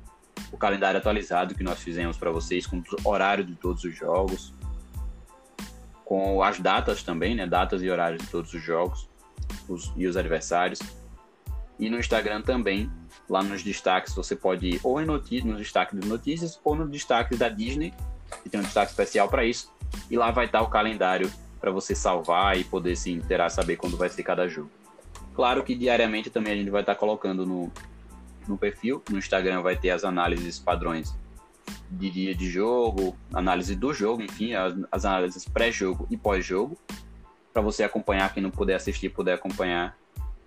[0.52, 4.54] o calendário atualizado que nós fizemos para vocês, com o horário de todos os jogos,
[6.06, 7.48] com as datas também, né?
[7.48, 9.10] Datas e horários de todos os jogos
[9.68, 10.80] os, e os adversários.
[11.80, 12.90] E no Instagram também,
[13.28, 16.88] lá nos destaques, você pode ir ou em notícias, nos destaques de notícias ou no
[16.88, 17.94] destaque da Disney,
[18.44, 19.72] que tem um destaque especial para isso.
[20.10, 23.98] E lá vai estar o calendário para você salvar e poder se interar, saber quando
[23.98, 24.70] vai ser cada jogo.
[25.34, 27.72] Claro que diariamente também a gente vai estar colocando no,
[28.50, 29.02] no perfil.
[29.10, 31.14] No Instagram vai ter as análises padrões
[31.90, 36.78] de dia de jogo, análise do jogo, enfim, as, as análises pré-jogo e pós-jogo,
[37.54, 39.98] para você acompanhar, quem não puder assistir, puder acompanhar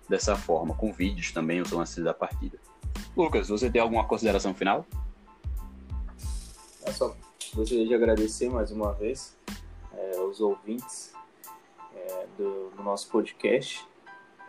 [0.07, 2.59] dessa forma, com vídeos também, os lances da partida.
[3.15, 4.85] Lucas, você tem alguma consideração final?
[6.85, 7.15] É só
[7.53, 9.35] gostaria de agradecer mais uma vez
[9.93, 11.13] é, os ouvintes
[11.95, 13.85] é, do, do, nosso podcast.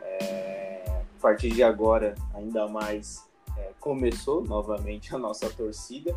[0.00, 3.27] É, a partir de agora, ainda mais,
[3.80, 6.14] começou novamente a nossa torcida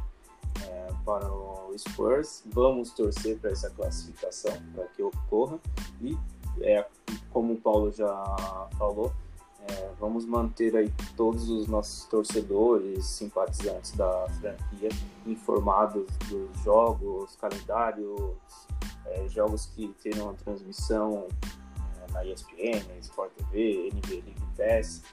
[0.64, 2.44] é, para o Spurs.
[2.48, 5.60] Vamos torcer para essa classificação, para que ocorra.
[6.02, 6.18] E,
[6.62, 6.86] é,
[7.32, 9.12] como o Paulo já falou,
[9.68, 14.90] é, vamos manter aí todos os nossos torcedores, simpatizantes da franquia
[15.26, 18.36] informados dos jogos, calendários,
[19.06, 21.28] é, jogos que terão a transmissão
[22.08, 25.04] é, na ESPN, Sport TV, NBA League Pass.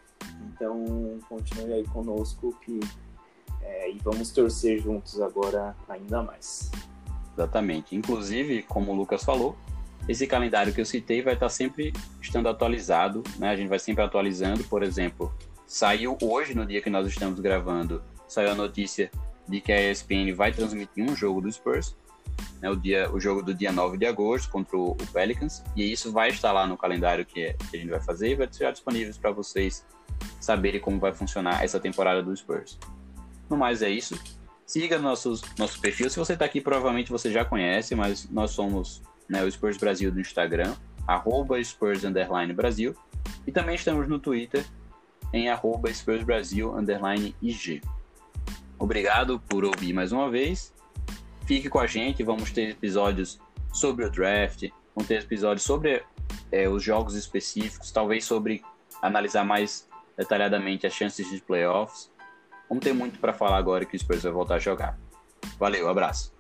[0.47, 2.81] Então, continue aí conosco que,
[3.63, 6.71] é, e vamos torcer juntos agora ainda mais.
[7.35, 7.95] Exatamente.
[7.95, 9.57] Inclusive, como o Lucas falou,
[10.09, 13.51] esse calendário que eu citei vai estar sempre estando atualizado, né?
[13.51, 15.33] A gente vai sempre atualizando, por exemplo,
[15.67, 19.11] saiu hoje, no dia que nós estamos gravando, saiu a notícia
[19.47, 21.97] de que a ESPN vai transmitir um jogo do Spurs,
[22.61, 26.13] né, o, dia, o jogo do dia 9 de agosto contra o, Pelicans, e isso
[26.13, 29.15] vai estar lá no calendário que, que a gente vai fazer e vai estar disponível
[29.21, 29.85] para vocês
[30.41, 32.79] saberem como vai funcionar essa temporada do Spurs.
[33.49, 34.19] No mais é isso.
[34.67, 36.11] Siga nossos, nosso perfil.
[36.11, 40.11] Se você está aqui, provavelmente você já conhece, mas nós somos né, o Spurs Brasil
[40.13, 40.75] do Instagram,
[41.07, 42.95] arroba Spurs Underline Brasil.
[43.47, 44.65] E também estamos no Twitter
[45.33, 47.83] em arroba Spurs Brasil Underline IG.
[48.79, 50.73] Obrigado por ouvir mais uma vez.
[51.47, 53.41] Fique com a gente, vamos ter episódios
[53.73, 56.03] sobre o draft, vamos ter episódios sobre
[56.53, 58.63] é, os jogos específicos, talvez sobre
[59.01, 59.88] analisar mais
[60.19, 62.11] detalhadamente as chances de playoffs.
[62.69, 64.99] Vamos ter muito para falar agora que o Spurs vai voltar a jogar.
[65.59, 66.38] Valeu, abraço.